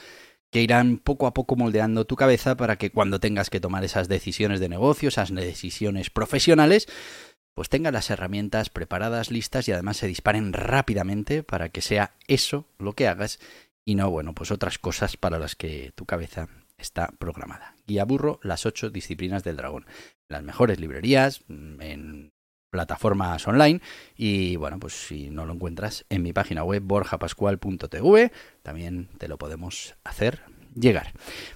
que 0.49 0.61
irán 0.61 0.97
poco 0.97 1.27
a 1.27 1.33
poco 1.33 1.57
moldeando 1.57 2.05
tu 2.05 2.15
cabeza 2.15 2.55
para 2.55 2.77
que 2.77 2.91
cuando 2.91 3.19
tengas 3.19 3.49
que 3.49 3.59
tomar 3.59 3.83
esas 3.83 4.07
decisiones 4.07 4.61
de 4.61 4.69
negocio, 4.69 5.09
esas 5.09 5.33
decisiones 5.35 6.09
profesionales, 6.09 6.87
pues 7.57 7.69
tengan 7.69 7.95
las 7.95 8.11
herramientas 8.11 8.69
preparadas, 8.69 9.31
listas 9.31 9.67
y 9.67 9.71
además 9.71 9.97
se 9.97 10.05
disparen 10.05 10.53
rápidamente 10.53 11.41
para 11.41 11.69
que 11.69 11.81
sea 11.81 12.13
eso 12.27 12.67
lo 12.77 12.93
que 12.93 13.07
hagas 13.07 13.39
y 13.83 13.95
no, 13.95 14.11
bueno, 14.11 14.35
pues 14.35 14.51
otras 14.51 14.77
cosas 14.77 15.17
para 15.17 15.39
las 15.39 15.55
que 15.55 15.91
tu 15.95 16.05
cabeza 16.05 16.49
está 16.77 17.07
programada. 17.17 17.75
Guía 17.87 18.05
burro, 18.05 18.39
las 18.43 18.67
ocho 18.67 18.91
disciplinas 18.91 19.43
del 19.43 19.57
dragón. 19.57 19.87
Las 20.29 20.43
mejores 20.43 20.79
librerías, 20.79 21.41
mm, 21.47 21.81
en 21.81 22.33
plataformas 22.69 23.47
online 23.47 23.81
y 24.15 24.55
bueno, 24.57 24.79
pues 24.79 24.93
si 24.93 25.31
no 25.31 25.47
lo 25.47 25.53
encuentras 25.53 26.05
en 26.09 26.21
mi 26.21 26.33
página 26.33 26.63
web 26.63 26.83
borjapascual.tv, 26.83 28.31
también 28.61 29.09
te 29.17 29.27
lo 29.27 29.39
podemos 29.39 29.95
hacer 30.03 30.43
llegar. 30.79 31.13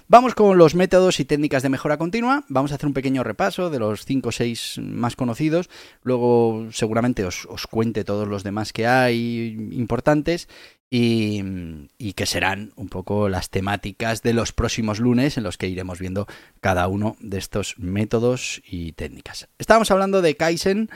Vamos 0.08 0.34
con 0.34 0.58
los 0.58 0.74
métodos 0.74 1.20
y 1.20 1.24
técnicas 1.24 1.62
de 1.62 1.68
mejora 1.68 1.96
continua. 1.96 2.44
Vamos 2.48 2.72
a 2.72 2.74
hacer 2.74 2.86
un 2.86 2.92
pequeño 2.92 3.24
repaso 3.24 3.70
de 3.70 3.78
los 3.78 4.04
5 4.04 4.28
o 4.28 4.32
6 4.32 4.80
más 4.82 5.16
conocidos. 5.16 5.70
Luego 6.02 6.68
seguramente 6.72 7.24
os, 7.24 7.46
cuente 7.70 8.04
todos 8.04 8.28
los 8.28 8.42
demás 8.42 8.72
que 8.72 8.86
hay 8.86 9.56
importantes 9.72 10.48
y, 10.90 12.12
que 12.14 12.26
serán 12.26 12.72
un 12.76 12.88
poco 12.88 13.28
las 13.28 13.48
temáticas 13.48 14.22
de 14.22 14.34
los 14.34 14.52
próximos 14.52 14.98
lunes 14.98 15.38
en 15.38 15.44
los 15.44 15.56
que 15.56 15.68
iremos 15.68 15.98
viendo 15.98 16.26
cada 16.60 16.86
uno 16.88 17.16
de 17.20 17.38
estos 17.38 17.78
métodos 17.78 18.60
y 18.66 18.92
técnicas. 18.92 19.48
Estábamos 19.58 19.90
hablando 19.90 20.20
de 20.20 20.36
Kaizen 20.36 20.90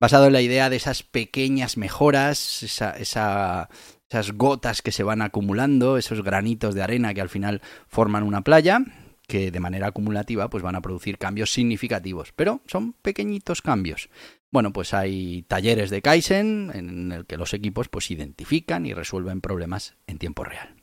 basado 0.00 0.26
en 0.26 0.32
la 0.32 0.40
idea 0.40 0.70
de 0.70 0.76
esas 0.76 1.02
pequeñas 1.02 1.76
mejoras, 1.76 2.62
esa 2.62 3.68
esas 4.12 4.32
gotas 4.32 4.82
que 4.82 4.92
se 4.92 5.02
van 5.02 5.22
acumulando, 5.22 5.96
esos 5.96 6.22
granitos 6.22 6.74
de 6.74 6.82
arena 6.82 7.14
que 7.14 7.22
al 7.22 7.30
final 7.30 7.62
forman 7.88 8.24
una 8.24 8.42
playa, 8.42 8.80
que 9.26 9.50
de 9.50 9.60
manera 9.60 9.86
acumulativa 9.86 10.50
pues 10.50 10.62
van 10.62 10.76
a 10.76 10.82
producir 10.82 11.16
cambios 11.16 11.50
significativos, 11.50 12.32
pero 12.36 12.60
son 12.66 12.92
pequeñitos 12.92 13.62
cambios. 13.62 14.10
Bueno, 14.50 14.70
pues 14.74 14.92
hay 14.92 15.44
talleres 15.48 15.88
de 15.88 16.02
Kaizen 16.02 16.70
en 16.74 17.10
el 17.12 17.24
que 17.24 17.38
los 17.38 17.54
equipos 17.54 17.88
pues 17.88 18.10
identifican 18.10 18.84
y 18.84 18.92
resuelven 18.92 19.40
problemas 19.40 19.96
en 20.06 20.18
tiempo 20.18 20.44
real. 20.44 20.76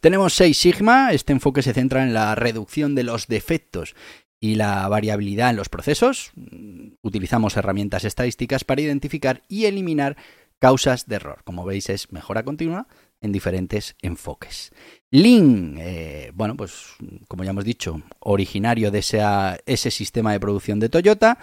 Tenemos 0.00 0.34
6 0.34 0.58
Sigma, 0.58 1.12
este 1.12 1.32
enfoque 1.32 1.62
se 1.62 1.74
centra 1.74 2.02
en 2.02 2.14
la 2.14 2.34
reducción 2.34 2.96
de 2.96 3.04
los 3.04 3.28
defectos 3.28 3.94
y 4.40 4.56
la 4.56 4.88
variabilidad 4.88 5.50
en 5.50 5.56
los 5.56 5.68
procesos. 5.68 6.32
Utilizamos 7.02 7.56
herramientas 7.56 8.04
estadísticas 8.04 8.64
para 8.64 8.80
identificar 8.80 9.42
y 9.48 9.66
eliminar 9.66 10.16
causas 10.58 11.06
de 11.06 11.16
error. 11.16 11.42
Como 11.44 11.64
veis 11.64 11.88
es 11.88 12.12
mejora 12.12 12.42
continua 12.42 12.88
en 13.20 13.32
diferentes 13.32 13.96
enfoques. 14.00 14.72
Lean, 15.10 15.76
eh, 15.78 16.30
bueno, 16.34 16.56
pues 16.56 16.94
como 17.26 17.44
ya 17.44 17.50
hemos 17.50 17.64
dicho, 17.64 18.02
originario 18.20 18.90
de 18.90 18.98
ese 18.98 19.90
sistema 19.90 20.32
de 20.32 20.40
producción 20.40 20.78
de 20.80 20.88
Toyota, 20.88 21.38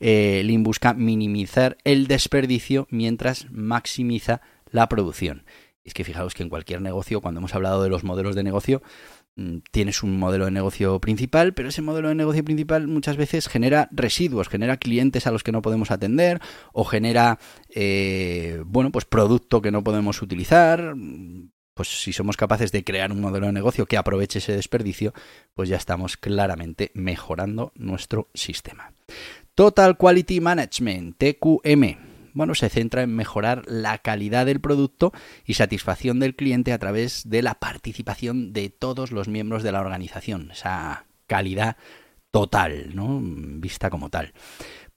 eh, 0.00 0.42
Lean 0.44 0.62
busca 0.62 0.94
minimizar 0.94 1.76
el 1.84 2.06
desperdicio 2.06 2.86
mientras 2.90 3.50
maximiza 3.50 4.40
la 4.70 4.88
producción. 4.88 5.44
es 5.84 5.94
que 5.94 6.04
fijaos 6.04 6.34
que 6.34 6.42
en 6.42 6.50
cualquier 6.50 6.82
negocio, 6.82 7.22
cuando 7.22 7.38
hemos 7.40 7.54
hablado 7.54 7.82
de 7.82 7.88
los 7.88 8.04
modelos 8.04 8.34
de 8.34 8.42
negocio, 8.42 8.82
tienes 9.70 10.02
un 10.02 10.18
modelo 10.18 10.46
de 10.46 10.50
negocio 10.50 11.00
principal, 11.00 11.54
pero 11.54 11.68
ese 11.68 11.82
modelo 11.82 12.08
de 12.08 12.14
negocio 12.14 12.44
principal 12.44 12.88
muchas 12.88 13.16
veces 13.16 13.48
genera 13.48 13.88
residuos, 13.92 14.48
genera 14.48 14.76
clientes 14.76 15.26
a 15.26 15.30
los 15.30 15.42
que 15.42 15.52
no 15.52 15.62
podemos 15.62 15.90
atender 15.90 16.40
o 16.72 16.84
genera, 16.84 17.38
eh, 17.74 18.62
bueno, 18.66 18.90
pues 18.90 19.04
producto 19.04 19.62
que 19.62 19.70
no 19.70 19.84
podemos 19.84 20.22
utilizar. 20.22 20.94
Pues 21.74 21.88
si 22.02 22.12
somos 22.12 22.36
capaces 22.36 22.72
de 22.72 22.82
crear 22.82 23.12
un 23.12 23.20
modelo 23.20 23.46
de 23.46 23.52
negocio 23.52 23.86
que 23.86 23.96
aproveche 23.96 24.40
ese 24.40 24.52
desperdicio, 24.52 25.14
pues 25.54 25.68
ya 25.68 25.76
estamos 25.76 26.16
claramente 26.16 26.90
mejorando 26.94 27.70
nuestro 27.76 28.28
sistema. 28.34 28.92
Total 29.54 29.96
Quality 29.96 30.40
Management, 30.40 31.16
TQM 31.18 32.07
bueno, 32.38 32.54
se 32.54 32.70
centra 32.70 33.02
en 33.02 33.14
mejorar 33.14 33.64
la 33.66 33.98
calidad 33.98 34.46
del 34.46 34.60
producto 34.60 35.12
y 35.44 35.54
satisfacción 35.54 36.20
del 36.20 36.34
cliente 36.34 36.72
a 36.72 36.78
través 36.78 37.28
de 37.28 37.42
la 37.42 37.54
participación 37.54 38.54
de 38.54 38.70
todos 38.70 39.12
los 39.12 39.28
miembros 39.28 39.62
de 39.62 39.72
la 39.72 39.80
organización, 39.80 40.52
esa 40.52 41.04
calidad 41.26 41.76
total, 42.30 42.94
¿no? 42.94 43.20
Vista 43.22 43.90
como 43.90 44.08
tal. 44.08 44.32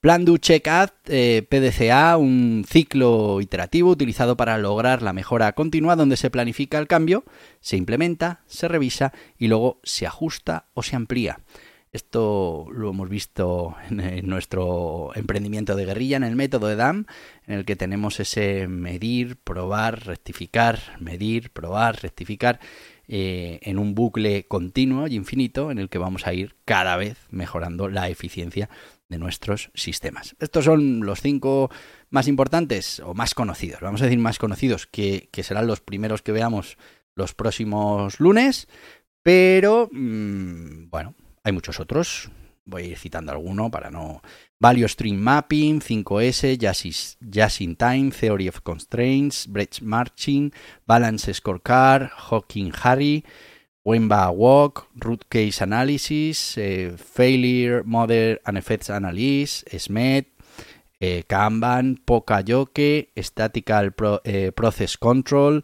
Plan 0.00 0.24
do 0.24 0.36
Check 0.36 0.68
eh, 1.06 1.46
PDCA, 1.48 2.16
un 2.16 2.64
ciclo 2.68 3.40
iterativo 3.40 3.90
utilizado 3.90 4.36
para 4.36 4.58
lograr 4.58 5.02
la 5.02 5.12
mejora 5.12 5.52
continua 5.52 5.94
donde 5.94 6.16
se 6.16 6.30
planifica 6.30 6.78
el 6.78 6.88
cambio, 6.88 7.24
se 7.60 7.76
implementa, 7.76 8.40
se 8.46 8.66
revisa 8.66 9.12
y 9.38 9.48
luego 9.48 9.80
se 9.84 10.06
ajusta 10.06 10.66
o 10.74 10.82
se 10.82 10.96
amplía. 10.96 11.38
Esto 11.92 12.68
lo 12.72 12.88
hemos 12.88 13.10
visto 13.10 13.76
en, 13.90 14.26
nuestro 14.26 15.10
emprendimiento 15.14 15.76
de 15.76 15.84
guerrilla, 15.84 16.16
en 16.16 16.24
el 16.24 16.36
método 16.36 16.68
de 16.68 16.76
DAM, 16.76 17.04
en 17.46 17.58
el 17.58 17.64
que 17.66 17.76
tenemos 17.76 18.18
ese 18.18 18.66
medir, 18.66 19.36
probar, 19.36 20.06
rectificar, 20.06 20.80
medir, 21.00 21.50
probar, 21.50 22.00
rectificar, 22.00 22.60
eh, 23.08 23.58
en 23.60 23.78
un 23.78 23.94
bucle 23.94 24.46
continuo 24.46 25.06
y 25.06 25.16
infinito 25.16 25.70
en 25.70 25.78
el 25.78 25.90
que 25.90 25.98
vamos 25.98 26.26
a 26.26 26.32
ir 26.32 26.56
cada 26.64 26.96
vez 26.96 27.18
mejorando 27.30 27.90
la 27.90 28.08
eficiencia 28.08 28.70
de 29.10 29.18
nuestros 29.18 29.70
sistemas. 29.74 30.34
Estos 30.40 30.64
son 30.64 31.04
los 31.04 31.20
cinco 31.20 31.70
más 32.08 32.26
importantes 32.26 33.00
o 33.00 33.12
más 33.12 33.34
conocidos, 33.34 33.82
vamos 33.82 34.00
a 34.00 34.06
decir 34.06 34.18
más 34.18 34.38
conocidos, 34.38 34.86
que, 34.86 35.28
serán 35.42 35.66
los 35.66 35.82
primeros 35.82 36.22
que 36.22 36.32
veamos 36.32 36.78
los 37.14 37.34
próximos 37.34 38.18
lunes, 38.18 38.66
pero 39.22 39.90
mm, 39.92 40.88
bueno, 40.88 41.14
hay 41.44 41.52
muchos 41.52 41.80
otros. 41.80 42.30
Voy 42.64 42.82
a 42.82 42.86
ir 42.86 42.98
citando 42.98 43.32
alguno 43.32 43.70
para 43.70 43.90
no. 43.90 44.22
Value 44.60 44.88
Stream 44.88 45.16
Mapping, 45.16 45.80
5S, 45.80 47.16
Just 47.20 47.60
in 47.60 47.74
Time, 47.74 48.12
Theory 48.12 48.46
of 48.46 48.60
Constraints, 48.62 49.48
Bridge 49.48 49.82
Marching, 49.82 50.52
Balance 50.86 51.32
Scorecard, 51.34 52.10
Hawking 52.10 52.72
Harry, 52.84 53.24
Wemba 53.84 54.30
Walk, 54.30 54.86
Root 54.94 55.24
Case 55.28 55.60
Analysis, 55.62 56.56
eh, 56.56 56.92
Failure 56.96 57.82
Model 57.84 58.40
and 58.44 58.56
Effects 58.56 58.90
Analysis, 58.90 59.64
SMET, 59.76 60.28
eh, 61.00 61.24
Kanban, 61.26 61.96
Pokayoke, 62.04 63.10
Statical 63.16 63.92
eh, 64.22 64.52
Process 64.52 64.96
Control, 64.96 65.62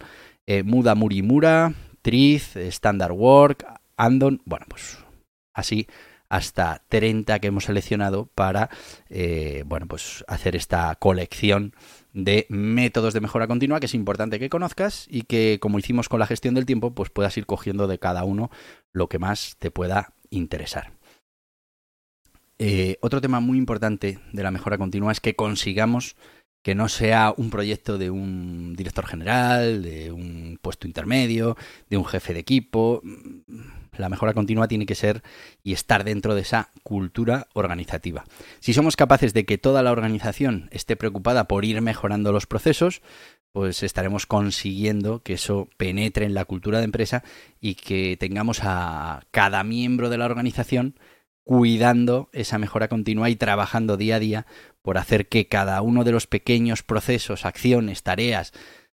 Muda 0.64 0.94
Murimura, 0.94 1.74
Triz, 2.02 2.56
Standard 2.56 3.12
Work, 3.12 3.66
Andon. 3.98 4.40
Bueno, 4.46 4.64
pues 4.68 4.98
así 5.58 5.86
hasta 6.28 6.82
30 6.88 7.38
que 7.38 7.46
hemos 7.46 7.64
seleccionado 7.64 8.26
para 8.34 8.68
eh, 9.08 9.64
bueno, 9.66 9.86
pues 9.86 10.24
hacer 10.28 10.56
esta 10.56 10.94
colección 10.96 11.74
de 12.12 12.46
métodos 12.50 13.14
de 13.14 13.20
mejora 13.20 13.46
continua 13.46 13.80
que 13.80 13.86
es 13.86 13.94
importante 13.94 14.38
que 14.38 14.50
conozcas 14.50 15.06
y 15.10 15.22
que 15.22 15.58
como 15.60 15.78
hicimos 15.78 16.08
con 16.08 16.20
la 16.20 16.26
gestión 16.26 16.54
del 16.54 16.66
tiempo 16.66 16.94
pues 16.94 17.10
puedas 17.10 17.36
ir 17.38 17.46
cogiendo 17.46 17.86
de 17.86 17.98
cada 17.98 18.24
uno 18.24 18.50
lo 18.92 19.08
que 19.08 19.18
más 19.18 19.56
te 19.58 19.70
pueda 19.70 20.12
interesar. 20.30 20.92
Eh, 22.60 22.98
otro 23.00 23.20
tema 23.20 23.38
muy 23.38 23.56
importante 23.56 24.18
de 24.32 24.42
la 24.42 24.50
mejora 24.50 24.78
continua 24.78 25.12
es 25.12 25.20
que 25.20 25.36
consigamos 25.36 26.16
que 26.68 26.74
no 26.74 26.90
sea 26.90 27.32
un 27.34 27.48
proyecto 27.48 27.96
de 27.96 28.10
un 28.10 28.76
director 28.76 29.06
general, 29.06 29.82
de 29.82 30.12
un 30.12 30.58
puesto 30.60 30.86
intermedio, 30.86 31.56
de 31.88 31.96
un 31.96 32.04
jefe 32.04 32.34
de 32.34 32.40
equipo 32.40 33.02
la 33.96 34.08
mejora 34.08 34.34
continua 34.34 34.68
tiene 34.68 34.86
que 34.86 34.94
ser 34.94 35.22
y 35.62 35.72
estar 35.72 36.04
dentro 36.04 36.34
de 36.34 36.42
esa 36.42 36.70
cultura 36.82 37.48
organizativa. 37.52 38.24
Si 38.60 38.72
somos 38.72 38.96
capaces 38.96 39.34
de 39.34 39.44
que 39.44 39.58
toda 39.58 39.82
la 39.82 39.92
organización 39.92 40.68
esté 40.70 40.94
preocupada 40.94 41.48
por 41.48 41.64
ir 41.64 41.80
mejorando 41.80 42.32
los 42.32 42.46
procesos, 42.46 43.02
pues 43.52 43.82
estaremos 43.82 44.26
consiguiendo 44.26 45.22
que 45.22 45.34
eso 45.34 45.68
penetre 45.78 46.26
en 46.26 46.34
la 46.34 46.44
cultura 46.44 46.78
de 46.78 46.84
empresa 46.84 47.24
y 47.60 47.76
que 47.76 48.16
tengamos 48.18 48.60
a 48.62 49.22
cada 49.30 49.64
miembro 49.64 50.10
de 50.10 50.18
la 50.18 50.26
organización 50.26 50.98
cuidando 51.48 52.28
esa 52.34 52.58
mejora 52.58 52.88
continua 52.88 53.30
y 53.30 53.36
trabajando 53.36 53.96
día 53.96 54.16
a 54.16 54.18
día 54.18 54.46
por 54.82 54.98
hacer 54.98 55.28
que 55.28 55.48
cada 55.48 55.80
uno 55.80 56.04
de 56.04 56.12
los 56.12 56.26
pequeños 56.26 56.82
procesos, 56.82 57.46
acciones, 57.46 58.02
tareas 58.02 58.52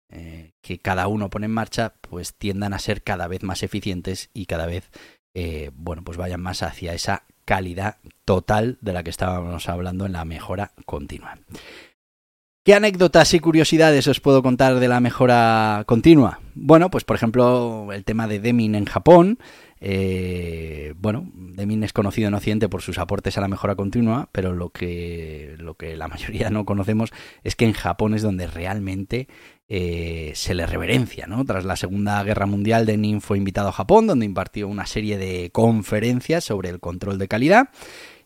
eh, 0.09 0.53
que 0.63 0.79
cada 0.79 1.09
uno 1.09 1.29
pone 1.29 1.45
en 1.45 1.53
marcha, 1.53 1.93
pues 2.01 2.33
tiendan 2.33 2.73
a 2.73 2.79
ser 2.79 3.03
cada 3.03 3.29
vez 3.29 3.43
más 3.43 3.63
eficientes 3.63 4.31
y 4.33 4.47
cada 4.47 4.65
vez, 4.65 4.91
eh, 5.35 5.73
bueno, 5.75 6.03
pues 6.03 6.17
vayan 6.17 6.41
más 6.41 6.63
hacia 6.63 6.95
esa 6.95 7.25
calidad 7.45 7.99
total 8.25 8.79
de 8.81 8.95
la 8.95 9.03
que 9.03 9.11
estábamos 9.11 9.69
hablando 9.69 10.07
en 10.07 10.13
la 10.13 10.25
mejora 10.25 10.73
continua. 10.87 11.37
¿Qué 12.65 12.75
anécdotas 12.75 13.35
y 13.35 13.41
curiosidades 13.41 14.07
os 14.09 14.21
puedo 14.21 14.43
contar 14.43 14.81
de 14.81 14.89
la 14.89 15.01
mejora 15.01 15.85
continua? 15.87 16.41
Bueno, 16.55 16.91
pues 16.91 17.05
por 17.05 17.17
ejemplo 17.17 17.93
el 17.93 18.05
tema 18.05 18.27
de 18.27 18.41
Deming 18.41 18.75
en 18.75 18.87
Japón, 18.87 19.39
eh, 19.81 20.95
bueno, 20.97 21.31
Deming 21.35 21.85
es 21.85 21.93
conocido 21.93 22.29
en 22.29 22.35
Occidente 22.35 22.69
por 22.69 22.83
sus 22.83 22.99
aportes 22.99 23.39
a 23.39 23.41
la 23.41 23.49
mejora 23.49 23.77
continua, 23.77 24.29
pero 24.33 24.53
lo 24.53 24.71
que, 24.71 25.57
la 25.97 26.09
mayoría 26.09 26.51
no 26.51 26.65
conocemos 26.65 27.11
es 27.45 27.57
que 27.57 27.65
en 27.65 27.73
Japón 27.73 28.15
es 28.15 28.23
donde 28.23 28.47
realmente 28.47 29.29
eh, 29.69 30.33
se 30.35 30.55
le 30.55 30.67
reverencia. 30.67 31.27
¿no? 31.27 31.45
Tras 31.45 31.65
la 31.65 31.77
Segunda 31.77 32.23
Guerra 32.25 32.47
Mundial, 32.47 32.87
Deming 32.87 33.21
fue 33.21 33.39
invitado 33.39 33.69
a 33.69 33.73
Japón, 33.73 34.07
donde 34.07 34.27
impartió 34.27 34.69
una 34.69 34.87
serie 34.87 35.19
de 35.19 35.51
conferencias 35.51 36.45
sobre 36.45 36.71
el 36.71 36.81
control 36.81 37.19
de 37.19 37.29
calidad. 37.29 37.69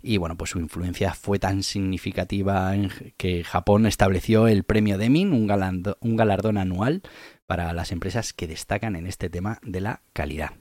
Y 0.04 0.16
bueno, 0.16 0.36
pues 0.36 0.50
su 0.50 0.58
influencia 0.58 1.14
fue 1.14 1.38
tan 1.38 1.62
significativa 1.62 2.74
que 3.16 3.44
Japón 3.44 3.86
estableció 3.86 4.48
el 4.48 4.64
premio 4.64 4.98
Deming, 4.98 5.32
un, 5.32 5.94
un 6.00 6.16
galardón 6.16 6.58
anual 6.58 7.02
para 7.46 7.72
las 7.72 7.92
empresas 7.92 8.32
que 8.32 8.48
destacan 8.48 8.96
en 8.96 9.06
este 9.06 9.30
tema 9.30 9.60
de 9.62 9.80
la 9.80 10.02
calidad. 10.12 10.54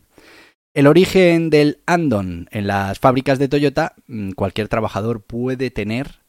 El 0.73 0.88
origen 0.88 1.49
del 1.49 1.79
Andon 1.86 2.47
en 2.51 2.65
las 2.65 2.97
fábricas 2.97 3.38
de 3.39 3.49
Toyota, 3.49 3.93
mm, 4.07 4.31
cualquier 4.31 4.69
trabajador 4.69 5.21
puede 5.21 5.69
tener, 5.69 6.21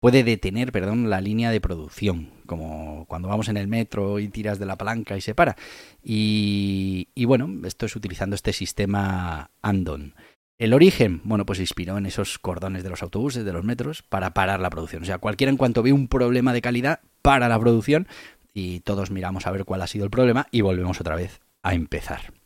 puede 0.00 0.24
detener, 0.24 0.72
perdón, 0.72 1.10
la 1.10 1.20
línea 1.20 1.50
de 1.50 1.60
producción. 1.60 2.30
como 2.46 3.04
cuando 3.06 3.28
vamos 3.28 3.48
en 3.48 3.56
el 3.56 3.68
metro 3.68 4.18
y 4.18 4.26
tiras 4.26 4.58
de 4.58 4.66
la 4.66 4.74
palanca 4.76 5.16
y 5.16 5.20
se 5.20 5.36
para. 5.36 5.56
Y, 6.02 7.08
y 7.14 7.24
bueno, 7.24 7.48
esto 7.64 7.86
es 7.86 7.94
utilizando 7.94 8.34
este 8.34 8.52
sistema 8.52 9.50
Andon. 9.62 10.14
El 10.58 10.74
origen, 10.74 11.20
bueno, 11.22 11.46
pues 11.46 11.58
se 11.58 11.62
inspiró 11.62 11.96
en 11.96 12.06
esos 12.06 12.40
cordones 12.40 12.82
de 12.82 12.90
los 12.90 13.02
autobuses, 13.04 13.44
de 13.44 13.52
los 13.52 13.64
metros, 13.64 14.02
para 14.02 14.34
parar 14.34 14.58
la 14.58 14.70
producción. 14.70 15.04
O 15.04 15.06
sea, 15.06 15.18
cualquiera 15.18 15.50
en 15.52 15.58
cuanto 15.58 15.84
ve 15.84 15.92
un 15.92 16.08
problema 16.08 16.52
de 16.52 16.60
calidad, 16.60 17.00
para 17.22 17.48
la 17.48 17.60
producción 17.60 18.08
y 18.52 18.80
todos 18.80 19.10
miramos 19.10 19.46
a 19.46 19.52
ver 19.52 19.64
cuál 19.64 19.82
ha 19.82 19.86
sido 19.86 20.04
el 20.04 20.10
problema 20.10 20.48
y 20.50 20.62
volvemos 20.62 21.00
otra 21.00 21.14
vez 21.14 21.40
a 21.62 21.74
empezar. 21.74 22.39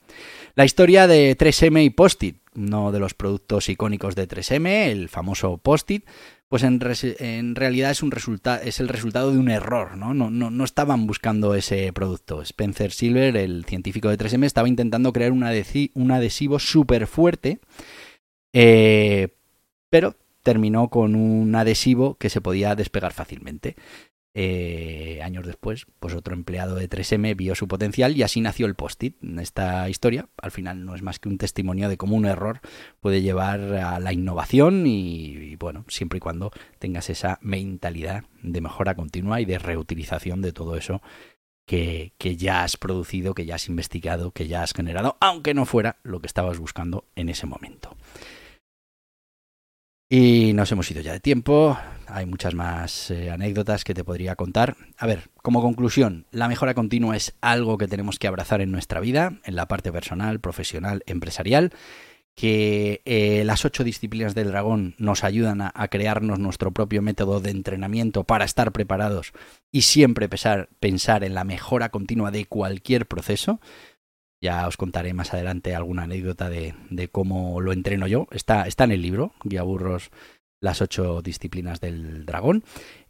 La 0.55 0.65
historia 0.65 1.07
de 1.07 1.37
3M 1.37 1.85
y 1.85 1.91
Post-it, 1.91 2.39
uno 2.55 2.93
de 2.93 3.01
los 3.01 3.15
productos 3.15 3.69
icónicos 3.69 4.15
de 4.15 4.29
3M, 4.29 4.69
el 4.89 5.09
famoso 5.09 5.59
Post-it, 5.59 6.07
pues 6.49 6.63
en, 6.63 6.79
realidad 6.79 7.91
es, 7.91 8.03
un 8.03 8.13
el 8.79 8.89
resultado 8.89 9.33
de 9.33 9.39
un 9.39 9.51
error, 9.51 9.97
¿no? 9.97 10.15
No, 10.15 10.65
estaban 10.65 11.07
buscando 11.09 11.55
ese 11.57 11.93
producto. 11.93 12.43
Spencer 12.43 12.93
Silver, 12.93 13.37
el 13.37 13.65
científico 13.65 14.09
de 14.09 14.19
3M, 14.19 14.45
estaba 14.45 14.69
intentando 14.69 15.13
crear 15.13 15.33
un, 15.33 15.45
un 15.95 16.11
adhesivo 16.13 16.59
súper 16.61 17.09
fuerte 17.09 17.59
eh, 18.55 19.29
pero 19.91 20.15
terminó 20.43 20.89
con 20.89 21.17
un 21.17 21.55
adhesivo 21.57 22.15
que 22.15 22.31
se 22.31 22.41
podía 22.41 22.75
despegar 22.77 23.13
fácilmente. 23.13 23.75
Eh, 24.37 25.21
años 25.23 25.47
después, 25.47 25.87
pues 26.01 26.13
otro 26.13 26.35
empleado 26.35 26.75
de 26.75 26.91
3M 26.91 27.37
vio 27.37 27.55
su 27.55 27.69
potencial 27.69 28.17
y 28.17 28.25
así 28.25 28.41
nació 28.41 28.67
el 28.67 28.75
post-it. 28.75 29.17
Esta 29.39 29.89
historia, 29.89 30.29
al 30.43 30.51
final, 30.51 30.85
no 30.85 30.97
es 30.97 31.03
más 31.03 31.21
que 31.21 31.29
un 31.29 31.39
testimonio 31.39 31.89
de 31.89 31.97
cómo 31.97 32.17
un 32.17 32.27
error 32.27 32.61
puede 33.01 33.23
llevar 33.23 33.61
a 33.61 34.01
la 34.01 34.13
innovación 34.13 34.89
y, 34.89 35.55
bueno, 35.57 35.85
siempre 35.87 36.17
y 36.17 36.21
cuando 36.21 36.51
tengas 36.81 37.11
esa 37.11 37.39
mentalidad 37.43 38.25
de 38.43 38.61
mejora 38.61 38.97
continua 38.97 39.41
y 39.41 39.45
de 39.45 39.59
reutilización 39.59 40.43
de 40.43 40.53
todo 40.53 40.77
eso 40.77 41.01
que, 41.65 42.13
que, 42.19 42.37
ya 42.37 42.65
has 42.65 42.77
producido, 42.77 43.35
que 43.35 43.47
ya 43.47 43.55
has 43.55 43.69
investigado, 43.69 44.33
que 44.33 44.49
ya 44.49 44.65
has 44.65 44.75
generado, 44.75 45.17
aunque 45.21 45.55
no 45.55 45.65
fuera 45.65 45.99
lo 46.03 46.21
que 46.21 46.27
estabas 46.27 46.59
buscando 46.59 47.05
en 47.15 47.29
ese 47.29 47.47
momento. 47.47 47.97
Y 50.17 50.53
nos 50.53 50.71
hemos 50.71 50.89
ido 50.93 51.01
ya 51.01 51.13
de 51.13 51.19
tiempo. 51.19 51.77
Hay 52.07 52.25
muchas 52.25 52.55
más 52.55 53.11
eh, 53.11 53.33
anécdotas 53.33 53.83
que 53.83 53.95
te 53.95 54.05
podría 54.05 54.37
contar. 54.37 54.77
A 54.97 55.09
ver, 55.09 55.29
como 55.43 55.61
conclusión, 55.61 56.27
la 56.31 56.47
mejora 56.47 56.73
continua 56.73 57.17
es 57.17 57.35
algo 57.41 57.79
que 57.79 57.89
tenemos 57.89 58.21
que 58.21 58.29
abrazar 58.29 58.61
en 58.61 58.71
nuestra 58.71 59.01
vida, 59.01 59.41
en 59.43 59.57
la 59.57 59.67
parte 59.67 59.91
personal, 59.91 60.39
profesional, 60.39 61.03
empresarial. 61.07 61.73
Que 62.37 63.03
eh, 63.07 63.43
las 63.45 63.65
ocho 63.65 63.83
disciplinas 63.83 64.37
del 64.37 64.53
dragón 64.53 64.95
nos 64.99 65.25
ayudan 65.25 65.61
a, 65.63 65.89
crearnos 65.89 66.39
nuestro 66.39 66.71
propio 66.71 67.03
método 67.03 67.41
de 67.41 67.51
entrenamiento 67.51 68.23
para 68.23 68.45
estar 68.45 68.71
preparados 68.71 69.33
y 69.73 69.83
siempre 69.83 70.29
pensar 70.29 71.25
en 71.25 71.35
la 71.35 71.43
mejora 71.43 71.89
continua 71.89 72.31
de 72.31 72.45
cualquier 72.45 73.07
proceso. 73.07 73.61
Ya 74.45 74.69
os 74.69 74.77
contaré 74.77 75.15
más 75.15 75.33
adelante 75.33 75.75
alguna 75.75 76.03
anécdota 76.03 76.51
de, 76.51 76.75
de 76.91 77.09
cómo 77.09 77.63
lo 77.63 77.73
entreno 77.73 78.07
yo. 78.07 78.29
Está, 78.31 78.67
está 78.67 78.85
en 78.85 78.93
el 78.93 79.01
libro, 79.01 79.33
Guía 79.43 79.63
Burros, 79.63 80.11
las 80.61 80.83
ocho 80.83 81.23
disciplinas 81.23 81.81
del 81.81 82.27
dragón. 82.27 82.63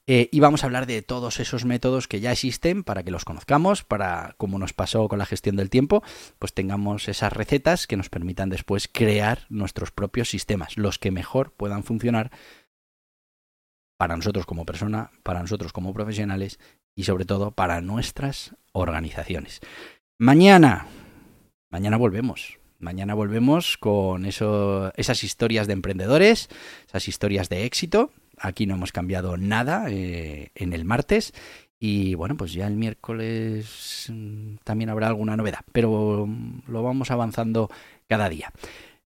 Eh, 0.06 0.28
y 0.30 0.38
vamos 0.38 0.62
a 0.62 0.66
hablar 0.66 0.86
de 0.86 1.02
todos 1.02 1.40
esos 1.40 1.64
métodos 1.64 2.06
que 2.06 2.20
ya 2.20 2.30
existen 2.30 2.84
para 2.84 3.02
que 3.02 3.10
los 3.10 3.24
conozcamos, 3.24 3.82
para, 3.82 4.36
como 4.36 4.60
nos 4.60 4.74
pasó 4.74 5.08
con 5.08 5.18
la 5.18 5.26
gestión 5.26 5.56
del 5.56 5.70
tiempo, 5.70 6.04
pues 6.38 6.54
tengamos 6.54 7.08
esas 7.08 7.32
recetas 7.32 7.88
que 7.88 7.96
nos 7.96 8.10
permitan 8.10 8.48
después 8.48 8.86
crear 8.86 9.40
nuestros 9.48 9.90
propios 9.90 10.30
sistemas, 10.30 10.76
los 10.76 11.00
que 11.00 11.10
mejor 11.10 11.52
puedan 11.52 11.82
funcionar 11.82 12.30
para 13.98 14.14
nosotros 14.14 14.46
como 14.46 14.64
persona, 14.64 15.10
para 15.24 15.40
nosotros 15.40 15.72
como 15.72 15.92
profesionales 15.94 16.60
y 16.94 17.02
sobre 17.02 17.24
todo 17.24 17.50
para 17.50 17.80
nuestras 17.80 18.54
organizaciones. 18.70 19.62
Mañana 20.16 20.86
Mañana 21.74 21.96
volvemos. 21.96 22.60
Mañana 22.78 23.14
volvemos 23.14 23.78
con 23.78 24.26
eso, 24.26 24.92
esas 24.94 25.24
historias 25.24 25.66
de 25.66 25.72
emprendedores, 25.72 26.48
esas 26.86 27.08
historias 27.08 27.48
de 27.48 27.64
éxito. 27.64 28.12
Aquí 28.38 28.64
no 28.64 28.76
hemos 28.76 28.92
cambiado 28.92 29.36
nada 29.36 29.86
eh, 29.88 30.52
en 30.54 30.72
el 30.72 30.84
martes. 30.84 31.34
Y 31.80 32.14
bueno, 32.14 32.36
pues 32.36 32.52
ya 32.52 32.68
el 32.68 32.76
miércoles 32.76 34.06
mm, 34.08 34.58
también 34.62 34.88
habrá 34.88 35.08
alguna 35.08 35.36
novedad, 35.36 35.64
pero 35.72 36.26
mm, 36.28 36.60
lo 36.68 36.84
vamos 36.84 37.10
avanzando 37.10 37.68
cada 38.06 38.28
día. 38.28 38.52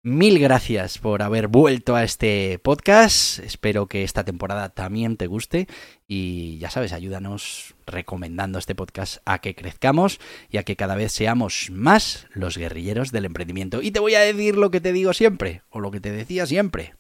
Mil 0.03 0.39
gracias 0.39 0.97
por 0.97 1.21
haber 1.21 1.49
vuelto 1.49 1.97
a 1.97 2.03
este 2.03 2.59
podcast. 2.61 3.41
Espero 3.41 3.89
que 3.89 4.05
esta 4.05 4.25
temporada 4.25 4.71
también 4.71 5.19
te 5.19 5.27
guste 5.27 5.69
y 6.09 6.57
ya 6.57 6.71
sabes, 6.71 6.95
ayúdanos 6.95 7.74
recomendando 7.87 8.59
este 8.59 8.75
podcast 8.75 9.19
a 9.25 9.39
que 9.39 9.55
crezcamos 9.55 10.21
y 10.51 10.59
a 10.59 10.63
que 10.63 10.77
cada 10.77 10.95
vez 10.95 11.13
seamos 11.13 11.69
más 11.71 12.27
los 12.33 12.57
guerrilleros 12.57 13.13
del 13.13 13.25
emprendimiento. 13.25 13.83
Y 13.83 13.91
te 13.91 14.01
voy 14.01 14.15
a 14.15 14.21
decir 14.21 14.57
lo 14.57 14.71
que 14.71 14.81
te 14.81 14.93
digo 14.93 15.13
siempre, 15.13 15.63
o 15.71 15.81
lo 15.81 15.91
que 15.91 16.01
te 16.01 16.13
decía 16.13 16.47
siempre. 16.47 16.95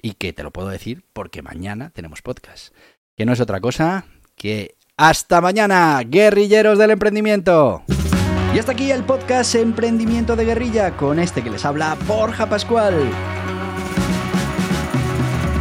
Y 0.00 0.12
que 0.12 0.32
te 0.32 0.42
lo 0.42 0.52
puedo 0.52 0.68
decir 0.68 1.04
porque 1.12 1.42
mañana 1.42 1.90
tenemos 1.90 2.22
podcast. 2.22 2.74
Que 3.16 3.26
no 3.26 3.32
es 3.32 3.40
otra 3.40 3.60
cosa 3.60 4.06
que 4.36 4.76
hasta 4.96 5.40
mañana, 5.40 6.00
guerrilleros 6.04 6.78
del 6.78 6.90
emprendimiento. 6.90 7.84
Y 8.54 8.58
hasta 8.58 8.72
aquí 8.72 8.90
el 8.90 9.04
podcast 9.04 9.54
Emprendimiento 9.54 10.34
de 10.34 10.44
Guerrilla 10.44 10.96
con 10.96 11.18
este 11.18 11.42
que 11.42 11.50
les 11.50 11.64
habla 11.64 11.96
Borja 12.06 12.48
Pascual. 12.48 12.94